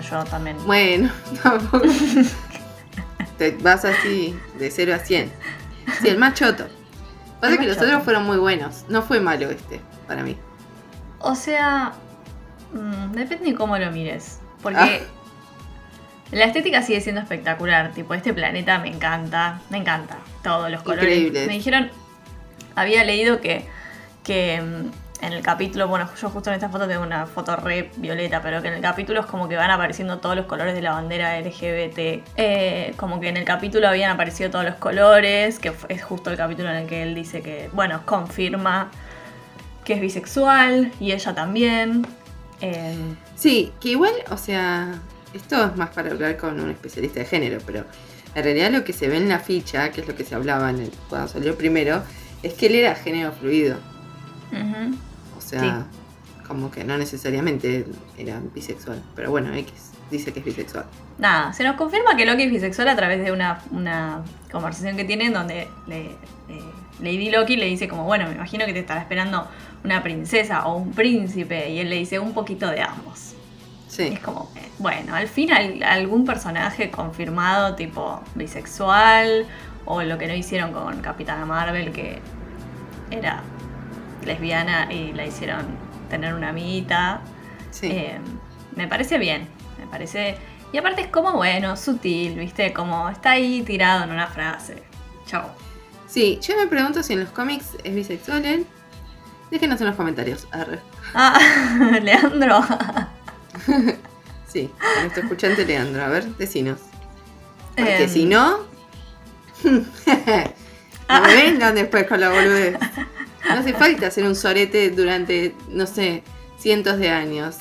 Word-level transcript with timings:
yo 0.00 0.24
también. 0.24 0.56
Bueno, 0.66 1.10
tampoco. 1.42 1.86
Te 3.38 3.50
vas 3.60 3.84
así 3.84 4.38
de 4.58 4.70
0 4.70 4.94
a 4.94 4.98
100. 4.98 5.30
Sí, 6.00 6.08
el 6.08 6.18
más 6.18 6.34
choto. 6.34 6.66
Pasa 7.40 7.52
El 7.54 7.60
que 7.60 7.66
los 7.66 7.76
otros 7.76 8.02
fueron 8.02 8.24
muy 8.24 8.38
buenos. 8.38 8.84
No 8.88 9.02
fue 9.02 9.20
malo 9.20 9.50
este, 9.50 9.80
para 10.08 10.22
mí. 10.22 10.36
O 11.20 11.34
sea, 11.34 11.92
mm, 12.72 13.12
depende 13.12 13.50
de 13.50 13.54
cómo 13.54 13.76
lo 13.78 13.90
mires. 13.92 14.38
Porque 14.62 14.78
Ah. 14.78 14.98
la 16.32 16.44
estética 16.46 16.82
sigue 16.82 17.00
siendo 17.02 17.20
espectacular. 17.20 17.92
Tipo, 17.92 18.14
este 18.14 18.32
planeta 18.32 18.78
me 18.78 18.88
encanta. 18.88 19.60
Me 19.70 19.76
encanta. 19.78 20.16
Todos 20.42 20.70
los 20.70 20.82
colores. 20.82 21.04
Increíble. 21.04 21.46
Me 21.46 21.52
dijeron, 21.52 21.90
había 22.74 23.04
leído 23.04 23.40
que, 23.42 23.66
que 24.24 24.62
mm, 24.62 24.90
en 25.22 25.32
el 25.32 25.42
capítulo, 25.42 25.88
bueno, 25.88 26.08
yo 26.20 26.28
justo 26.30 26.50
en 26.50 26.54
esta 26.54 26.68
foto 26.68 26.86
tengo 26.86 27.02
una 27.02 27.26
foto 27.26 27.56
re 27.56 27.90
violeta, 27.96 28.42
pero 28.42 28.60
que 28.62 28.68
en 28.68 28.74
el 28.74 28.80
capítulo 28.82 29.20
es 29.20 29.26
como 29.26 29.48
que 29.48 29.56
van 29.56 29.70
apareciendo 29.70 30.18
todos 30.18 30.36
los 30.36 30.46
colores 30.46 30.74
de 30.74 30.82
la 30.82 30.92
bandera 30.92 31.38
LGBT. 31.38 32.22
Eh, 32.36 32.94
como 32.96 33.18
que 33.20 33.28
en 33.28 33.36
el 33.36 33.44
capítulo 33.44 33.88
habían 33.88 34.10
aparecido 34.10 34.50
todos 34.50 34.64
los 34.64 34.74
colores, 34.76 35.58
que 35.58 35.72
es 35.88 36.02
justo 36.04 36.30
el 36.30 36.36
capítulo 36.36 36.70
en 36.70 36.76
el 36.76 36.86
que 36.86 37.02
él 37.02 37.14
dice 37.14 37.42
que, 37.42 37.70
bueno, 37.72 38.02
confirma 38.04 38.90
que 39.84 39.94
es 39.94 40.00
bisexual 40.00 40.92
y 41.00 41.12
ella 41.12 41.34
también. 41.34 42.06
Eh, 42.60 42.96
Sí, 43.36 43.72
que 43.80 43.90
igual, 43.90 44.12
o 44.30 44.36
sea, 44.36 44.94
esto 45.34 45.64
es 45.66 45.76
más 45.76 45.90
para 45.90 46.10
hablar 46.10 46.36
con 46.36 46.58
un 46.60 46.70
especialista 46.70 47.20
de 47.20 47.26
género, 47.26 47.58
pero 47.66 47.84
en 48.34 48.44
realidad 48.44 48.70
lo 48.70 48.82
que 48.84 48.92
se 48.92 49.08
ve 49.08 49.16
en 49.18 49.28
la 49.28 49.38
ficha, 49.38 49.90
que 49.90 50.00
es 50.00 50.08
lo 50.08 50.14
que 50.16 50.24
se 50.24 50.34
hablaba 50.34 50.70
en 50.70 50.80
el- 50.80 50.92
cuando 51.08 51.28
salió 51.28 51.56
primero, 51.56 52.02
es 52.42 52.54
que 52.54 52.66
él 52.66 52.74
era 52.76 52.94
género 52.94 53.32
fluido. 53.32 53.76
O 55.36 55.40
sea, 55.40 55.86
como 56.46 56.70
que 56.70 56.84
no 56.84 56.96
necesariamente 56.98 57.86
era 58.16 58.40
bisexual. 58.54 59.02
Pero 59.14 59.30
bueno, 59.30 59.52
X 59.54 59.72
dice 60.10 60.32
que 60.32 60.38
es 60.40 60.44
bisexual. 60.44 60.84
Nada, 61.18 61.52
se 61.52 61.64
nos 61.64 61.76
confirma 61.76 62.14
que 62.16 62.24
Loki 62.26 62.44
es 62.44 62.50
bisexual 62.52 62.88
a 62.88 62.96
través 62.96 63.24
de 63.24 63.32
una, 63.32 63.60
una 63.70 64.22
conversación 64.52 64.96
que 64.96 65.04
tienen 65.04 65.32
donde 65.32 65.66
le, 65.86 66.06
eh, 66.48 66.60
Lady 67.00 67.30
Loki 67.30 67.56
le 67.56 67.66
dice 67.66 67.88
como, 67.88 68.04
bueno, 68.04 68.26
me 68.28 68.34
imagino 68.34 68.64
que 68.66 68.72
te 68.72 68.80
estará 68.80 69.00
esperando 69.00 69.48
una 69.84 70.02
princesa 70.02 70.66
o 70.66 70.76
un 70.76 70.92
príncipe 70.92 71.70
y 71.70 71.80
él 71.80 71.90
le 71.90 71.96
dice 71.96 72.18
un 72.18 72.32
poquito 72.34 72.68
de 72.70 72.82
ambos. 72.82 73.32
Sí. 73.88 74.02
es 74.12 74.18
como, 74.20 74.50
eh, 74.56 74.60
bueno, 74.78 75.14
al 75.14 75.26
fin 75.26 75.50
al- 75.52 75.82
algún 75.82 76.24
personaje 76.26 76.90
confirmado 76.90 77.76
tipo 77.76 78.20
bisexual 78.34 79.46
o 79.86 80.02
lo 80.02 80.18
que 80.18 80.26
no 80.26 80.34
hicieron 80.34 80.72
con 80.72 81.00
Capitana 81.00 81.46
Marvel 81.46 81.92
que 81.92 82.18
era 83.10 83.42
lesbiana 84.26 84.92
y 84.92 85.12
la 85.12 85.24
hicieron 85.26 85.64
tener 86.10 86.34
una 86.34 86.50
amiguita. 86.50 87.20
Sí. 87.70 87.88
Eh, 87.90 88.18
me 88.74 88.88
parece 88.88 89.18
bien, 89.18 89.48
me 89.78 89.86
parece... 89.86 90.36
Y 90.72 90.78
aparte 90.78 91.00
es 91.02 91.08
como, 91.08 91.32
bueno, 91.32 91.76
sutil, 91.76 92.34
¿viste? 92.38 92.72
Como 92.72 93.08
está 93.08 93.30
ahí 93.30 93.62
tirado 93.62 94.04
en 94.04 94.10
una 94.10 94.26
frase. 94.26 94.82
Chao. 95.26 95.50
Sí, 96.06 96.38
yo 96.42 96.56
me 96.56 96.66
pregunto 96.66 97.02
si 97.02 97.12
en 97.14 97.20
los 97.20 97.30
cómics 97.30 97.76
es 97.84 97.94
bisexual 97.94 98.44
él. 98.44 98.66
Déjenos 99.50 99.80
en 99.80 99.86
los 99.86 99.96
comentarios. 99.96 100.46
Arre. 100.50 100.80
Ah, 101.14 101.38
Leandro. 102.02 102.64
Sí, 104.46 104.70
a 104.80 105.00
nuestro 105.00 105.24
escuchante 105.24 105.66
Leandro. 105.66 106.02
A 106.04 106.08
ver, 106.08 106.24
decinos. 106.36 106.78
Porque 107.76 108.04
Em, 108.04 108.08
si 108.08 108.24
no. 108.24 108.58
no 109.64 111.20
me 111.20 111.34
vengan 111.34 111.74
después 111.74 112.06
con 112.06 112.20
la 112.20 112.30
boludez. 112.30 112.78
No 113.48 113.54
hace 113.60 113.72
falta 113.74 114.06
hacer 114.08 114.24
un 114.24 114.34
sorete 114.34 114.90
durante, 114.90 115.54
no 115.68 115.86
sé, 115.86 116.22
cientos 116.58 116.98
de 116.98 117.10
años. 117.10 117.56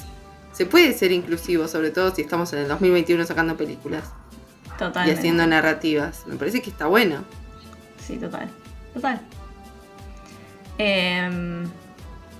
Se 0.52 0.66
puede 0.66 0.94
ser 0.94 1.12
inclusivo, 1.12 1.68
sobre 1.68 1.92
todo 1.92 2.14
si 2.16 2.22
estamos 2.22 2.52
en 2.54 2.60
el 2.60 2.68
2021 2.68 3.26
sacando 3.26 3.58
películas 3.58 4.06
y 4.66 4.78
Totalmente. 4.80 5.20
haciendo 5.20 5.46
narrativas. 5.48 6.26
Me 6.28 6.36
parece 6.38 6.62
que 6.62 6.70
está 6.70 6.88
bueno. 6.88 7.24
Sí, 8.06 8.18
total. 8.18 8.50
Total. 8.94 9.20
Em, 10.78 11.66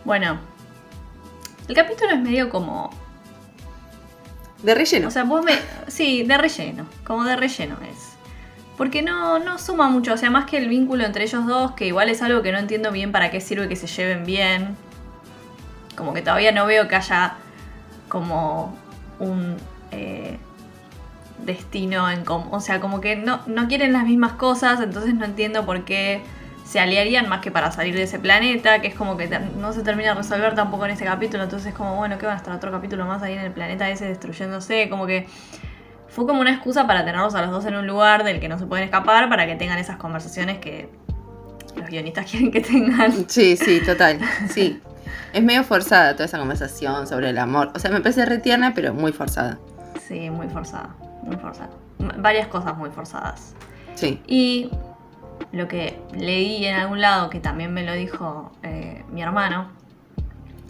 bueno. 0.04 0.40
El 1.68 1.76
capítulo 1.76 2.12
es 2.12 2.20
medio 2.22 2.50
como. 2.50 2.90
De 4.64 4.74
relleno. 4.74 5.08
O 5.08 5.12
sea, 5.12 5.24
vos 5.24 5.44
me. 5.44 5.54
Sí, 5.88 6.24
de 6.24 6.38
relleno. 6.38 6.86
Como 7.06 7.24
de 7.26 7.36
relleno 7.36 7.78
es. 7.90 8.15
Porque 8.78 9.02
no, 9.02 9.40
no 9.40 9.58
suma 9.58 9.90
mucho. 9.90 10.14
O 10.14 10.18
sea, 10.18 10.30
más 10.30 10.46
que 10.46 10.58
el 10.58 10.68
vínculo 10.68 11.06
entre 11.06 11.24
ellos 11.24 11.46
dos, 11.46 11.72
que 11.72 11.88
igual 11.88 12.10
es 12.10 12.22
algo 12.22 12.42
que 12.42 12.52
no 12.52 12.58
entiendo 12.58 12.92
bien 12.92 13.12
para 13.12 13.32
qué 13.32 13.42
sirve 13.42 13.70
que 13.70 13.76
se 13.76 13.88
lleven 13.88 14.26
bien. 14.26 14.76
Como 15.96 16.14
que 16.14 16.22
todavía 16.22 16.52
no 16.52 16.66
veo 16.66 16.88
que 16.88 16.96
haya 16.96 17.36
como 18.10 18.78
un 19.20 19.56
eh, 19.92 20.38
destino 21.46 22.10
en 22.10 22.26
común. 22.26 22.50
O 22.52 22.60
sea, 22.60 22.80
como 22.80 23.02
que 23.02 23.16
no, 23.16 23.42
no 23.48 23.68
quieren 23.68 23.94
las 23.94 24.04
mismas 24.04 24.34
cosas, 24.34 24.82
entonces 24.82 25.14
no 25.14 25.26
entiendo 25.26 25.66
por 25.66 25.86
qué 25.86 26.22
se 26.66 26.80
aliarían 26.80 27.30
más 27.30 27.42
que 27.42 27.52
para 27.52 27.72
salir 27.72 27.96
de 27.96 28.04
ese 28.04 28.18
planeta, 28.18 28.82
que 28.82 28.88
es 28.88 28.96
como 28.96 29.18
que 29.18 29.28
no 29.58 29.72
se 29.72 29.84
termina 29.84 30.10
de 30.10 30.16
resolver 30.16 30.56
tampoco 30.56 30.86
en 30.86 30.92
este 30.92 31.06
capítulo, 31.06 31.44
entonces 31.44 31.74
como, 31.76 31.96
bueno, 31.96 32.18
¿qué 32.18 32.26
van 32.26 32.36
a 32.36 32.38
estar 32.38 32.56
otro 32.56 32.72
capítulo 32.72 33.06
más 33.06 33.22
ahí 33.22 33.34
en 33.34 33.40
el 33.40 33.52
planeta 33.52 33.88
ese 33.90 34.06
destruyéndose? 34.06 34.90
Como 34.90 35.06
que 35.06 35.28
fue 36.16 36.26
como 36.26 36.40
una 36.40 36.54
excusa 36.54 36.88
para 36.88 37.04
tenerlos 37.04 37.36
a 37.36 37.42
los 37.42 37.52
dos 37.52 37.66
en 37.66 37.76
un 37.76 37.86
lugar 37.86 38.24
del 38.24 38.40
que 38.40 38.48
no 38.48 38.58
se 38.58 38.66
pueden 38.66 38.86
escapar, 38.86 39.28
para 39.28 39.46
que 39.46 39.56
tengan 39.56 39.78
esas 39.78 39.98
conversaciones 39.98 40.60
que 40.60 40.90
los 41.76 41.90
guionistas 41.90 42.26
quieren 42.32 42.52
que 42.52 42.62
tengan. 42.62 43.30
Sí, 43.30 43.58
sí, 43.58 43.82
total. 43.86 44.20
Sí. 44.50 44.82
Es 45.34 45.44
medio 45.44 45.66
forzada 45.66 46.14
toda 46.14 46.24
esa 46.24 46.40
conversación 46.40 47.06
sobre 47.06 47.32
el 47.32 47.38
amor. 47.38 47.70
O 47.76 47.80
sea, 47.80 47.92
me 47.92 48.00
parece 48.00 48.26
re 48.26 48.38
tierna, 48.38 48.74
pero 48.74 48.94
muy 48.94 49.12
forzada. 49.12 49.60
Sí, 50.08 50.30
muy 50.30 50.48
forzada, 50.48 50.96
muy 51.24 51.36
forzada. 51.36 51.72
Varias 52.18 52.48
cosas 52.48 52.78
muy 52.78 52.92
forzadas. 52.92 53.54
Sí. 53.96 54.22
Y 54.26 54.72
lo 55.52 55.68
que 55.68 56.00
leí 56.14 56.66
en 56.66 56.76
algún 56.76 57.02
lado, 57.02 57.30
que 57.30 57.42
también 57.42 57.74
me 57.74 57.84
lo 57.84 57.92
dijo 57.92 58.54
eh, 58.64 59.04
mi 59.10 59.22
hermano, 59.22 59.68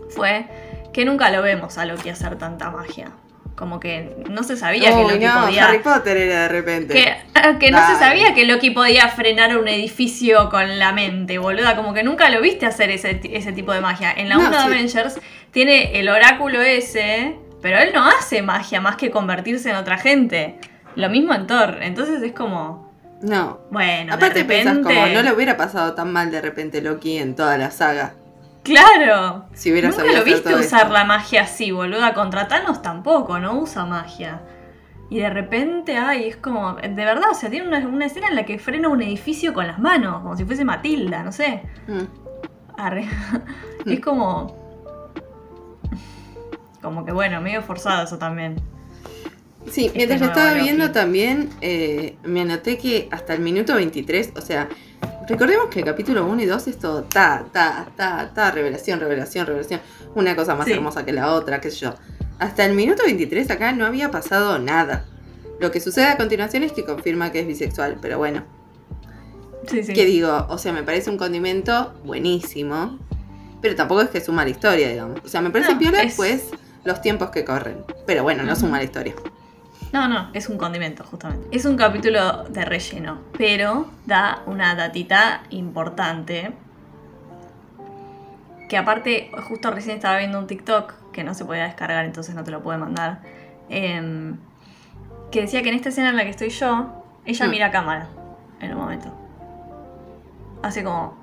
fue 0.09 0.47
que 0.91 1.05
nunca 1.05 1.29
lo 1.29 1.44
vemos 1.44 1.78
a 1.78 1.85
Loki 1.85 2.09
hacer 2.09 2.35
tanta 2.39 2.72
magia. 2.72 3.11
Como 3.55 3.79
que 3.79 4.16
no 4.29 4.43
se 4.43 4.57
sabía 4.57 4.89
que 4.89 4.95
Uy, 4.95 5.13
Loki 5.13 5.25
no, 5.25 5.41
podía. 5.45 5.67
Harry 5.69 5.79
Potter 5.79 6.17
era 6.17 6.41
de 6.43 6.47
repente. 6.49 6.93
Que, 6.93 7.57
que 7.57 7.71
no 7.71 7.79
se 7.88 7.95
sabía 7.97 8.33
que 8.33 8.45
Loki 8.45 8.71
podía 8.71 9.07
frenar 9.07 9.57
un 9.57 9.67
edificio 9.69 10.49
con 10.49 10.77
la 10.77 10.91
mente, 10.91 11.38
boluda. 11.38 11.75
Como 11.77 11.93
que 11.93 12.03
nunca 12.03 12.29
lo 12.29 12.41
viste 12.41 12.66
hacer 12.66 12.89
ese, 12.91 13.21
ese 13.31 13.53
tipo 13.53 13.71
de 13.71 13.79
magia. 13.79 14.11
En 14.11 14.27
la 14.27 14.35
No, 14.35 14.41
1 14.47 14.49
de 14.51 14.57
sí. 14.57 14.66
Avengers 14.66 15.19
tiene 15.51 15.97
el 15.99 16.09
oráculo 16.09 16.61
ese, 16.61 17.38
pero 17.61 17.77
él 17.77 17.91
no 17.93 18.05
hace 18.05 18.41
magia 18.41 18.81
más 18.81 18.97
que 18.97 19.09
convertirse 19.09 19.69
en 19.69 19.77
otra 19.77 19.97
gente. 19.97 20.59
Lo 20.95 21.09
mismo 21.09 21.33
en 21.33 21.47
Thor. 21.47 21.77
Entonces 21.81 22.22
es 22.23 22.33
como, 22.33 22.91
No. 23.22 23.59
bueno, 23.72 24.13
Aparte 24.16 24.39
de 24.39 24.45
pensás 24.45 24.79
como, 24.79 25.07
no 25.07 25.22
le 25.22 25.31
hubiera 25.31 25.55
pasado 25.55 25.93
tan 25.93 26.11
mal 26.11 26.29
de 26.29 26.41
repente 26.41 26.81
Loki 26.81 27.17
en 27.19 27.35
toda 27.35 27.57
la 27.57 27.72
saga. 27.72 28.16
Claro. 28.66 29.46
Si 29.53 29.72
hubiera 29.72 29.90
Nunca 29.90 30.03
lo 30.03 30.24
viste 30.24 30.56
usar 30.56 30.90
la 30.90 31.06
magia 31.06 31.44
así, 31.44 31.72
boluda. 31.72 32.14
Contra 32.14 32.47
Thanos 32.47 32.82
tampoco, 32.82 33.40
no 33.40 33.59
usa 33.59 33.85
magia. 33.85 34.41
Y 35.09 35.20
de 35.20 35.29
repente, 35.29 35.97
ay, 35.97 36.29
es 36.29 36.35
como. 36.35 36.73
De 36.73 36.90
verdad, 36.90 37.29
o 37.32 37.35
sea, 37.35 37.50
tiene 37.50 37.67
una, 37.67 37.79
una 37.88 38.08
escena 38.08 38.28
en 38.28 38.35
la 38.35 38.44
que 38.44 38.58
frena 38.58 38.90
un 38.90 39.03
edificio 39.03 39.53
con 39.53 39.67
las 39.67 39.78
manos, 39.79 40.22
como 40.23 40.35
si 40.35 40.46
fuese 40.46 40.66
Matilda, 40.66 41.22
no 41.23 41.32
sé. 41.32 41.62
Mm. 41.88 42.78
Arre. 42.78 43.08
es 43.85 44.00
como. 44.00 44.66
Como 46.82 47.06
que 47.06 47.11
bueno, 47.11 47.41
medio 47.41 47.61
forzado 47.61 48.03
eso 48.03 48.18
también. 48.18 48.56
Sí, 49.70 49.85
Este 49.88 49.97
mientras 49.97 50.22
lo 50.22 50.28
estaba 50.28 50.53
viendo 50.53 50.91
también, 50.91 51.50
eh, 51.61 52.18
me 52.23 52.41
anoté 52.41 52.78
que 52.78 53.08
hasta 53.11 53.34
el 53.34 53.41
minuto 53.41 53.76
23, 53.76 54.34
o 54.35 54.41
sea, 54.41 54.70
recordemos 55.27 55.67
que 55.69 55.79
el 55.79 55.85
capítulo 55.85 56.25
1 56.25 56.41
y 56.41 56.45
2 56.45 56.67
es 56.67 56.79
todo 56.79 57.03
ta, 57.03 57.45
ta, 57.51 57.87
ta, 57.95 58.31
ta, 58.33 58.51
revelación, 58.51 58.99
revelación, 58.99 59.45
revelación, 59.47 59.81
una 60.16 60.35
cosa 60.35 60.55
más 60.55 60.66
Sí. 60.66 60.73
hermosa 60.73 61.05
que 61.05 61.13
la 61.13 61.31
otra, 61.33 61.61
qué 61.61 61.72
sé 61.72 61.77
yo. 61.77 61.95
Hasta 62.39 62.66
el 62.66 62.73
minuto 62.75 63.03
23 63.05 63.49
acá 63.51 63.72
no 63.72 63.85
había 63.85 64.11
pasado 64.11 64.59
nada. 64.59 65.05
Lo 65.59 65.72
que 65.72 65.79
sucede 65.79 66.05
a 66.05 66.17
continuación 66.17 66.63
es 66.63 66.72
que 66.73 66.83
confirma 66.83 67.31
que 67.31 67.39
es 67.39 67.47
bisexual, 67.47 67.97
pero 68.01 68.17
bueno, 68.17 68.43
Sí, 69.67 69.83
sí. 69.83 69.93
¿qué 69.93 70.05
digo? 70.05 70.45
O 70.49 70.57
sea, 70.57 70.73
me 70.73 70.83
parece 70.83 71.09
un 71.09 71.17
condimento 71.17 71.93
buenísimo, 72.03 72.99
pero 73.61 73.75
tampoco 73.75 74.01
es 74.01 74.09
que 74.09 74.22
suma 74.22 74.43
la 74.43 74.49
historia, 74.51 74.89
digamos. 74.89 75.22
O 75.23 75.27
sea, 75.27 75.41
me 75.41 75.49
parece 75.49 75.73
No, 75.73 75.79
piola, 75.79 76.03
es- 76.03 76.16
pues, 76.16 76.49
los 76.83 77.01
tiempos 77.01 77.29
que 77.31 77.43
corren. 77.45 77.77
Pero 78.05 78.22
bueno, 78.23 78.43
no 78.43 78.55
suma 78.55 78.77
la 78.77 78.83
historia. 78.83 79.16
No, 79.96 80.09
no, 80.09 80.28
es 80.34 80.50
un 80.50 80.58
condimento, 80.58 81.06
justamente. 81.06 81.47
Es 81.56 81.64
un 81.64 81.78
capítulo 81.78 82.44
de 82.50 82.66
relleno, 82.66 83.20
pero 83.38 83.88
da 84.06 84.42
una 84.46 84.76
datita 84.76 85.44
importante. 85.52 86.52
Que 88.68 88.76
aparte, 88.78 89.32
justo 89.47 89.72
recién 89.72 89.96
estaba 89.96 90.18
viendo 90.18 90.38
un 90.38 90.47
TikTok 90.47 91.12
que 91.14 91.24
no 91.24 91.34
se 91.34 91.46
podía 91.46 91.64
descargar, 91.64 92.03
entonces 92.03 92.36
no 92.36 92.44
te 92.44 92.52
lo 92.52 92.62
puedo 92.62 92.78
mandar. 92.78 93.20
em, 93.70 94.38
que 95.32 95.42
decía 95.42 95.64
que 95.64 95.70
en 95.70 95.76
esta 95.76 95.90
escena 95.90 96.09
en 96.09 96.18
la 96.18 96.24
que 96.24 96.30
estoy 96.30 96.50
yo, 96.50 97.03
ella 97.26 97.47
Mm. 97.47 97.50
mira 97.50 97.66
a 97.68 97.72
cámara 97.72 98.08
en 98.59 98.74
un 98.74 98.78
momento. 98.78 99.12
Hace 100.62 100.84
como. 100.84 101.18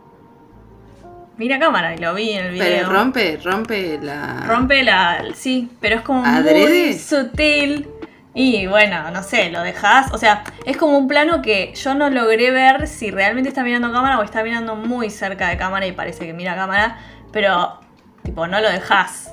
mira 1.37 1.59
cámara 1.59 1.95
y 1.95 1.99
lo 1.99 2.15
vi 2.15 2.31
en 2.31 2.47
el 2.47 2.53
video. 2.53 2.67
Pero 2.87 2.91
rompe, 2.93 3.37
rompe 3.45 3.99
la. 4.03 4.45
Rompe 4.49 4.83
la. 4.83 5.25
Sí, 5.35 5.71
pero 5.81 5.97
es 5.97 6.03
como 6.03 6.23
muy 6.23 6.29
¿Adrede? 6.39 6.99
sutil. 6.99 7.87
Y 8.34 8.67
bueno, 8.67 9.11
no 9.11 9.23
sé, 9.23 9.50
lo 9.50 9.62
dejas. 9.62 10.12
O 10.12 10.19
sea, 10.19 10.44
es 10.64 10.76
como 10.76 10.96
un 10.96 11.06
plano 11.06 11.43
que 11.43 11.75
yo 11.75 11.94
no 11.94 12.08
logré 12.08 12.50
ver 12.50 12.88
si 12.88 13.11
realmente 13.11 13.49
está 13.49 13.62
mirando 13.62 13.93
cámara 13.93 14.19
o 14.19 14.23
está 14.23 14.43
mirando 14.43 14.75
muy 14.75 15.11
cerca 15.11 15.49
de 15.49 15.56
cámara 15.56 15.87
y 15.87 15.93
parece 15.93 16.26
que 16.26 16.32
mira 16.32 16.55
cámara. 16.55 16.99
Pero, 17.31 17.81
tipo, 18.23 18.46
no 18.46 18.61
lo 18.61 18.70
dejas. 18.70 19.32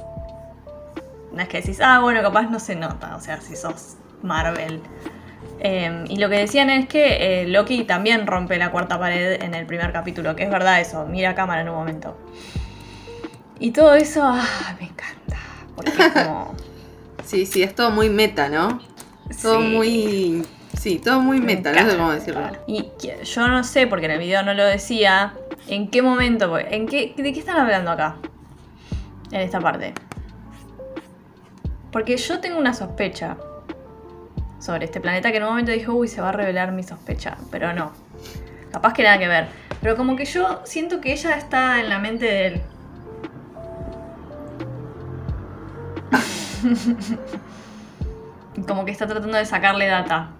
No 1.31 1.41
es 1.41 1.47
que 1.47 1.61
decís, 1.61 1.79
ah, 1.81 1.99
bueno, 1.99 2.21
capaz 2.21 2.49
no 2.49 2.59
se 2.59 2.75
nota. 2.75 3.15
O 3.15 3.21
sea, 3.21 3.39
si 3.39 3.55
sos 3.55 3.95
Marvel. 4.21 4.81
Eh, 5.61 6.05
y 6.09 6.17
lo 6.17 6.29
que 6.29 6.37
decían 6.37 6.69
es 6.69 6.87
que 6.87 7.41
eh, 7.41 7.47
Loki 7.47 7.83
también 7.83 8.27
rompe 8.27 8.57
la 8.57 8.71
cuarta 8.71 8.99
pared 8.99 9.41
en 9.41 9.53
el 9.55 9.65
primer 9.65 9.91
capítulo, 9.91 10.35
que 10.35 10.43
es 10.43 10.49
verdad 10.49 10.79
eso, 10.79 11.05
mira 11.05 11.35
cámara 11.35 11.61
en 11.61 11.69
un 11.69 11.75
momento. 11.75 12.17
Y 13.59 13.71
todo 13.71 13.93
eso, 13.95 14.21
ah, 14.23 14.75
me 14.79 14.87
encanta. 14.87 15.37
Porque 15.75 15.91
es 15.91 16.11
como. 16.11 16.55
Sí, 17.25 17.45
sí, 17.45 17.61
es 17.61 17.75
todo 17.75 17.91
muy 17.91 18.09
meta, 18.09 18.49
¿no? 18.49 18.79
Todo 19.41 19.61
Sí. 19.61 19.67
muy. 19.67 20.45
Sí, 20.77 20.99
todo 21.03 21.19
muy 21.19 21.39
Me 21.39 21.55
meta, 21.55 21.71
no 21.71 21.75
sé 21.75 21.81
encanta. 21.81 21.97
cómo 21.97 22.11
decirlo. 22.11 22.41
Y 22.67 22.91
yo 23.25 23.47
no 23.47 23.63
sé, 23.63 23.87
porque 23.87 24.05
en 24.05 24.11
el 24.13 24.19
video 24.19 24.43
no 24.43 24.53
lo 24.53 24.63
decía, 24.65 25.33
en 25.67 25.89
qué 25.89 26.01
momento, 26.01 26.57
en 26.57 26.87
qué, 26.87 27.13
¿de 27.17 27.33
qué 27.33 27.39
están 27.39 27.57
hablando 27.57 27.91
acá? 27.91 28.15
En 29.31 29.41
esta 29.41 29.59
parte. 29.59 29.93
Porque 31.91 32.15
yo 32.17 32.39
tengo 32.39 32.57
una 32.59 32.73
sospecha 32.73 33.35
sobre 34.59 34.85
este 34.85 35.01
planeta 35.01 35.31
que 35.31 35.37
en 35.37 35.43
un 35.43 35.49
momento 35.49 35.71
dije, 35.71 35.89
uy, 35.89 36.07
se 36.07 36.21
va 36.21 36.29
a 36.29 36.33
revelar 36.33 36.71
mi 36.71 36.83
sospecha, 36.83 37.37
pero 37.51 37.73
no. 37.73 37.91
Capaz 38.71 38.93
que 38.93 39.03
nada 39.03 39.17
que 39.17 39.27
ver. 39.27 39.47
Pero 39.81 39.95
como 39.97 40.15
que 40.15 40.25
yo 40.25 40.61
siento 40.65 41.01
que 41.01 41.11
ella 41.13 41.35
está 41.35 41.79
en 41.79 41.89
la 41.89 41.97
mente 41.99 42.25
de 42.25 42.47
él. 42.47 42.61
como 48.67 48.85
que 48.85 48.91
está 48.91 49.07
tratando 49.07 49.37
de 49.37 49.45
sacarle 49.45 49.87
data 49.87 50.31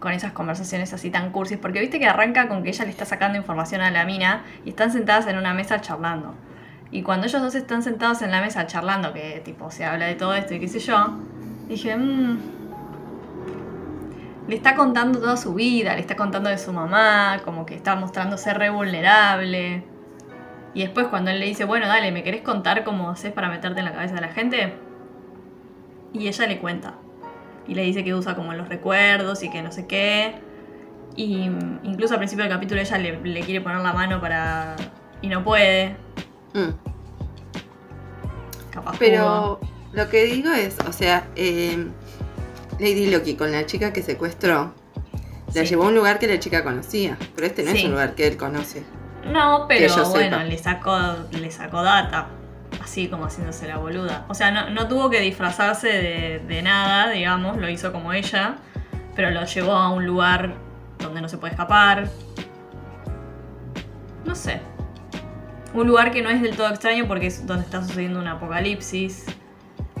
con 0.00 0.12
esas 0.12 0.32
conversaciones 0.32 0.92
así 0.92 1.10
tan 1.10 1.30
cursis, 1.30 1.56
porque 1.56 1.80
viste 1.80 1.98
que 1.98 2.06
arranca 2.06 2.46
con 2.46 2.62
que 2.62 2.68
ella 2.68 2.84
le 2.84 2.90
está 2.90 3.06
sacando 3.06 3.38
información 3.38 3.80
a 3.80 3.90
la 3.90 4.04
mina 4.04 4.42
y 4.64 4.68
están 4.68 4.92
sentadas 4.92 5.26
en 5.26 5.38
una 5.38 5.54
mesa 5.54 5.80
charlando. 5.80 6.34
Y 6.90 7.02
cuando 7.02 7.26
ellos 7.26 7.40
dos 7.40 7.54
están 7.54 7.82
sentados 7.82 8.20
en 8.20 8.30
la 8.30 8.40
mesa 8.40 8.66
charlando, 8.66 9.12
que 9.12 9.40
tipo 9.44 9.70
se 9.70 9.84
habla 9.84 10.04
de 10.04 10.14
todo 10.14 10.34
esto 10.34 10.54
y 10.54 10.60
qué 10.60 10.68
sé 10.68 10.78
yo, 10.78 11.18
dije, 11.68 11.96
mmm, 11.96 12.38
le 14.46 14.56
está 14.56 14.76
contando 14.76 15.20
toda 15.20 15.38
su 15.38 15.54
vida, 15.54 15.94
le 15.94 16.00
está 16.00 16.16
contando 16.16 16.50
de 16.50 16.58
su 16.58 16.72
mamá, 16.72 17.40
como 17.44 17.64
que 17.64 17.74
está 17.74 17.96
mostrándose 17.96 18.52
re 18.52 18.68
vulnerable. 18.68 19.84
Y 20.74 20.82
después 20.82 21.06
cuando 21.06 21.30
él 21.30 21.40
le 21.40 21.46
dice, 21.46 21.64
bueno, 21.64 21.86
dale, 21.86 22.12
¿me 22.12 22.22
querés 22.22 22.42
contar 22.42 22.84
cómo 22.84 23.08
haces 23.08 23.32
para 23.32 23.48
meterte 23.48 23.78
en 23.78 23.86
la 23.86 23.92
cabeza 23.92 24.16
de 24.16 24.20
la 24.20 24.28
gente? 24.28 24.74
Y 26.14 26.26
ella 26.28 26.46
le 26.46 26.58
cuenta. 26.58 26.94
Y 27.68 27.74
le 27.74 27.82
dice 27.82 28.02
que 28.04 28.14
usa 28.14 28.34
como 28.34 28.54
los 28.54 28.68
recuerdos 28.68 29.42
y 29.42 29.50
que 29.50 29.60
no 29.62 29.70
sé 29.72 29.86
qué. 29.86 30.36
Y 31.16 31.42
incluso 31.82 32.14
al 32.14 32.18
principio 32.20 32.44
del 32.44 32.52
capítulo 32.52 32.80
ella 32.80 32.96
le, 32.98 33.20
le 33.20 33.40
quiere 33.40 33.60
poner 33.60 33.80
la 33.80 33.92
mano 33.92 34.20
para... 34.20 34.74
Y 35.20 35.28
no 35.28 35.44
puede. 35.44 35.96
Mm. 36.54 36.70
Capaz 38.70 38.92
pudo. 38.92 38.98
Pero 38.98 39.60
lo 39.92 40.08
que 40.08 40.24
digo 40.24 40.50
es, 40.50 40.76
o 40.88 40.92
sea, 40.92 41.28
eh, 41.36 41.86
Lady 42.78 43.10
Loki 43.10 43.34
con 43.36 43.52
la 43.52 43.64
chica 43.66 43.92
que 43.92 44.02
secuestró, 44.02 44.74
la 45.54 45.62
Sí. 45.62 45.66
llevó 45.68 45.84
a 45.84 45.88
un 45.88 45.94
lugar 45.94 46.18
que 46.18 46.26
la 46.26 46.38
chica 46.38 46.64
conocía, 46.64 47.16
pero 47.34 47.46
este 47.46 47.62
no 47.62 47.70
es 47.70 47.84
un 47.84 47.92
lugar 47.92 48.14
que 48.14 48.26
él 48.26 48.36
conoce. 48.36 48.82
No, 49.26 49.66
pero 49.68 49.88
bueno, 50.10 50.10
sepa. 50.36 50.44
le 50.44 50.58
sacó, 50.58 50.98
le 51.30 51.50
sacó 51.50 51.82
data. 51.82 52.26
Así 52.84 53.08
como 53.08 53.24
haciéndose 53.24 53.66
la 53.66 53.78
boluda. 53.78 54.26
O 54.28 54.34
sea, 54.34 54.50
no, 54.50 54.68
no 54.68 54.86
tuvo 54.88 55.08
que 55.08 55.18
disfrazarse 55.20 55.88
de, 55.88 56.42
de 56.46 56.62
nada, 56.62 57.10
digamos, 57.10 57.56
lo 57.56 57.66
hizo 57.70 57.92
como 57.92 58.12
ella. 58.12 58.56
Pero 59.16 59.30
lo 59.30 59.42
llevó 59.46 59.72
a 59.72 59.88
un 59.90 60.04
lugar 60.06 60.54
donde 60.98 61.22
no 61.22 61.28
se 61.30 61.38
puede 61.38 61.52
escapar. 61.52 62.10
No 64.26 64.34
sé. 64.34 64.60
Un 65.72 65.86
lugar 65.86 66.10
que 66.10 66.22
no 66.22 66.28
es 66.28 66.42
del 66.42 66.56
todo 66.56 66.68
extraño 66.68 67.08
porque 67.08 67.28
es 67.28 67.46
donde 67.46 67.64
está 67.64 67.82
sucediendo 67.82 68.20
un 68.20 68.28
apocalipsis. 68.28 69.24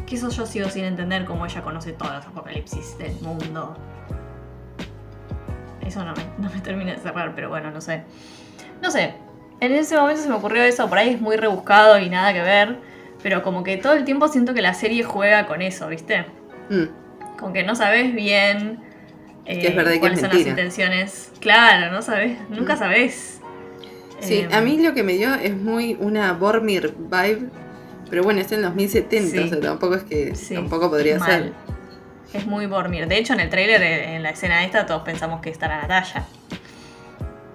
Que 0.06 0.16
eso 0.16 0.28
yo 0.28 0.44
sigo 0.44 0.68
sin 0.68 0.84
entender 0.84 1.24
cómo 1.24 1.46
ella 1.46 1.62
conoce 1.62 1.92
todos 1.92 2.12
los 2.12 2.26
apocalipsis 2.26 2.98
del 2.98 3.18
mundo. 3.22 3.76
Eso 5.80 6.04
no 6.04 6.12
me, 6.12 6.26
no 6.38 6.50
me 6.54 6.60
termina 6.60 6.92
de 6.92 6.98
cerrar, 6.98 7.34
pero 7.34 7.48
bueno, 7.48 7.70
no 7.70 7.80
sé. 7.80 8.04
No 8.82 8.90
sé, 8.90 9.14
en 9.66 9.74
ese 9.74 9.96
momento 9.96 10.22
se 10.22 10.28
me 10.28 10.34
ocurrió 10.34 10.62
eso, 10.62 10.88
por 10.88 10.98
ahí 10.98 11.10
es 11.10 11.20
muy 11.20 11.36
rebuscado 11.36 11.98
y 11.98 12.08
nada 12.10 12.32
que 12.32 12.40
ver, 12.42 12.76
pero 13.22 13.42
como 13.42 13.62
que 13.64 13.76
todo 13.76 13.94
el 13.94 14.04
tiempo 14.04 14.28
siento 14.28 14.54
que 14.54 14.62
la 14.62 14.74
serie 14.74 15.02
juega 15.02 15.46
con 15.46 15.62
eso, 15.62 15.88
¿viste? 15.88 16.26
Mm. 16.70 17.36
Con 17.38 17.52
que 17.52 17.62
no 17.64 17.74
sabes 17.74 18.14
bien 18.14 18.80
eh, 19.46 19.58
Que 19.60 19.68
es 19.68 19.76
verdad 19.76 19.90
y 19.90 19.94
que 19.94 20.00
cuáles 20.00 20.18
es 20.18 20.24
son 20.28 20.36
las 20.38 20.46
intenciones. 20.46 21.32
Claro, 21.40 21.92
no 21.92 22.00
sabes, 22.00 22.38
nunca 22.48 22.76
Mm. 22.76 22.78
sabes. 22.78 23.40
Sí, 24.20 24.36
Eh, 24.36 24.48
a 24.52 24.60
mí 24.62 24.78
lo 24.80 24.94
que 24.94 25.02
me 25.02 25.12
dio 25.14 25.34
es 25.34 25.54
muy 25.54 25.96
una 26.00 26.32
Bormir 26.32 26.94
vibe, 26.96 27.48
pero 28.08 28.22
bueno, 28.22 28.40
es 28.40 28.50
en 28.52 28.62
los 28.62 28.74
1070, 28.74 29.30
Sí. 29.30 29.38
o 29.38 29.48
sea, 29.48 29.60
tampoco 29.60 29.96
es 29.96 30.02
que 30.04 30.34
sí, 30.34 30.54
tampoco 30.54 30.88
podría 30.88 31.18
ser. 31.18 31.52
Es 32.32 32.46
muy 32.46 32.66
Bormir. 32.66 33.06
De 33.06 33.18
hecho, 33.18 33.34
en 33.34 33.40
el 33.40 33.50
tráiler, 33.50 33.82
en 33.82 34.22
la 34.22 34.30
escena 34.30 34.64
esta, 34.64 34.86
todos 34.86 35.02
pensamos 35.02 35.40
que 35.42 35.50
está 35.50 35.68
la 35.68 35.82
Natalia. 35.82 36.24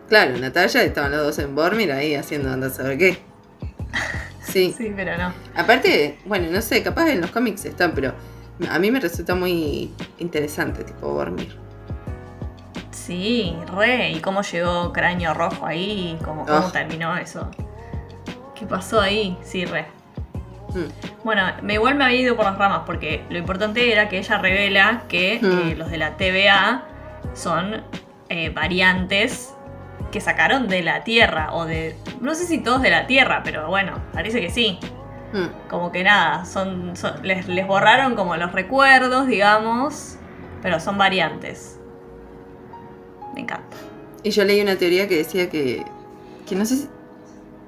Claro, 0.09 0.37
Natalia 0.37 0.83
estaban 0.83 1.11
los 1.11 1.21
dos 1.21 1.39
en 1.39 1.55
Bormir 1.55 1.91
ahí 1.91 2.15
haciendo 2.15 2.51
andar 2.51 2.71
a 2.71 2.73
saber 2.73 2.97
qué. 2.97 3.19
Sí. 4.41 4.73
Sí, 4.75 4.91
pero 4.95 5.15
no. 5.17 5.31
Aparte, 5.55 6.17
bueno, 6.25 6.47
no 6.51 6.61
sé, 6.61 6.81
capaz 6.81 7.07
en 7.09 7.21
los 7.21 7.29
cómics 7.29 7.65
están, 7.65 7.91
pero 7.93 8.13
a 8.69 8.79
mí 8.79 8.89
me 8.89 8.99
resulta 8.99 9.35
muy 9.35 9.91
interesante, 10.17 10.83
tipo 10.83 11.13
Bormir. 11.13 11.55
Sí, 12.91 13.55
re. 13.75 14.11
¿Y 14.11 14.19
cómo 14.21 14.41
llegó 14.41 14.91
Cráneo 14.93 15.33
Rojo 15.33 15.65
ahí? 15.65 16.17
¿Cómo, 16.23 16.45
cómo 16.45 16.67
Oh. 16.67 16.71
terminó 16.71 17.15
eso? 17.17 17.49
¿Qué 18.55 18.65
pasó 18.65 18.99
ahí? 19.01 19.37
Sí, 19.43 19.65
re. 19.65 19.85
Mm. 20.73 21.23
Bueno, 21.23 21.43
me 21.63 21.75
igual 21.75 21.95
me 21.95 22.05
había 22.05 22.19
ido 22.21 22.35
por 22.35 22.45
las 22.45 22.57
ramas 22.57 22.81
porque 22.85 23.23
lo 23.29 23.37
importante 23.37 23.91
era 23.91 24.09
que 24.09 24.17
ella 24.19 24.37
revela 24.37 25.03
que 25.07 25.39
Mm. 25.41 25.45
eh, 25.69 25.75
los 25.75 25.89
de 25.91 25.97
la 25.97 26.17
TVA 26.17 26.83
son 27.33 27.83
eh, 28.29 28.49
variantes 28.51 29.55
que 30.11 30.21
sacaron 30.21 30.67
de 30.67 30.81
la 30.81 31.03
Tierra 31.03 31.53
o 31.53 31.65
de... 31.65 31.95
No 32.21 32.33
sé 32.35 32.45
si 32.45 32.59
todos 32.59 32.81
de 32.81 32.89
la 32.89 33.07
Tierra, 33.07 33.41
pero 33.43 33.67
bueno, 33.67 33.93
parece 34.13 34.41
que 34.41 34.49
sí. 34.49 34.79
Mm. 35.33 35.69
Como 35.69 35.91
que 35.91 36.03
nada, 36.03 36.45
son, 36.45 36.95
son- 36.95 37.21
les, 37.23 37.47
les 37.47 37.67
borraron 37.67 38.15
como 38.15 38.35
los 38.35 38.51
recuerdos, 38.51 39.27
digamos, 39.27 40.15
pero 40.61 40.79
son 40.79 40.97
variantes. 40.97 41.79
Me 43.35 43.41
encanta. 43.41 43.77
Y 44.23 44.31
yo 44.31 44.43
leí 44.43 44.59
una 44.61 44.75
teoría 44.75 45.07
que 45.07 45.17
decía 45.17 45.49
que, 45.49 45.85
que 46.47 46.55
no 46.55 46.65
sé 46.65 46.77
si, 46.77 46.89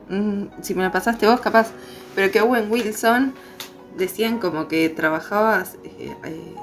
mm, 0.10 0.48
si 0.62 0.74
me 0.74 0.84
la 0.84 0.92
pasaste 0.92 1.28
vos 1.28 1.40
capaz, 1.40 1.72
pero 2.16 2.32
que 2.32 2.42
Owen 2.42 2.70
Wilson 2.72 3.34
decían 3.96 4.40
como 4.40 4.68
que 4.68 4.90
trabajabas 4.90 5.76
eh, 5.84 6.16
eh, 6.24 6.56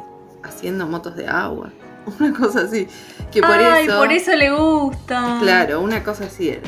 haciendo 0.43 0.87
motos 0.87 1.15
de 1.17 1.29
agua, 1.29 1.71
una 2.21 2.33
cosa 2.33 2.61
así, 2.63 2.87
que 3.33 3.41
por 3.41 3.51
Ay, 3.53 3.87
eso, 3.87 3.99
por 3.99 4.13
eso 4.13 4.35
le 4.37 4.51
gusta. 4.51 5.39
claro, 5.41 5.81
una 5.81 6.03
cosa 6.03 6.25
así 6.25 6.51
era. 6.51 6.63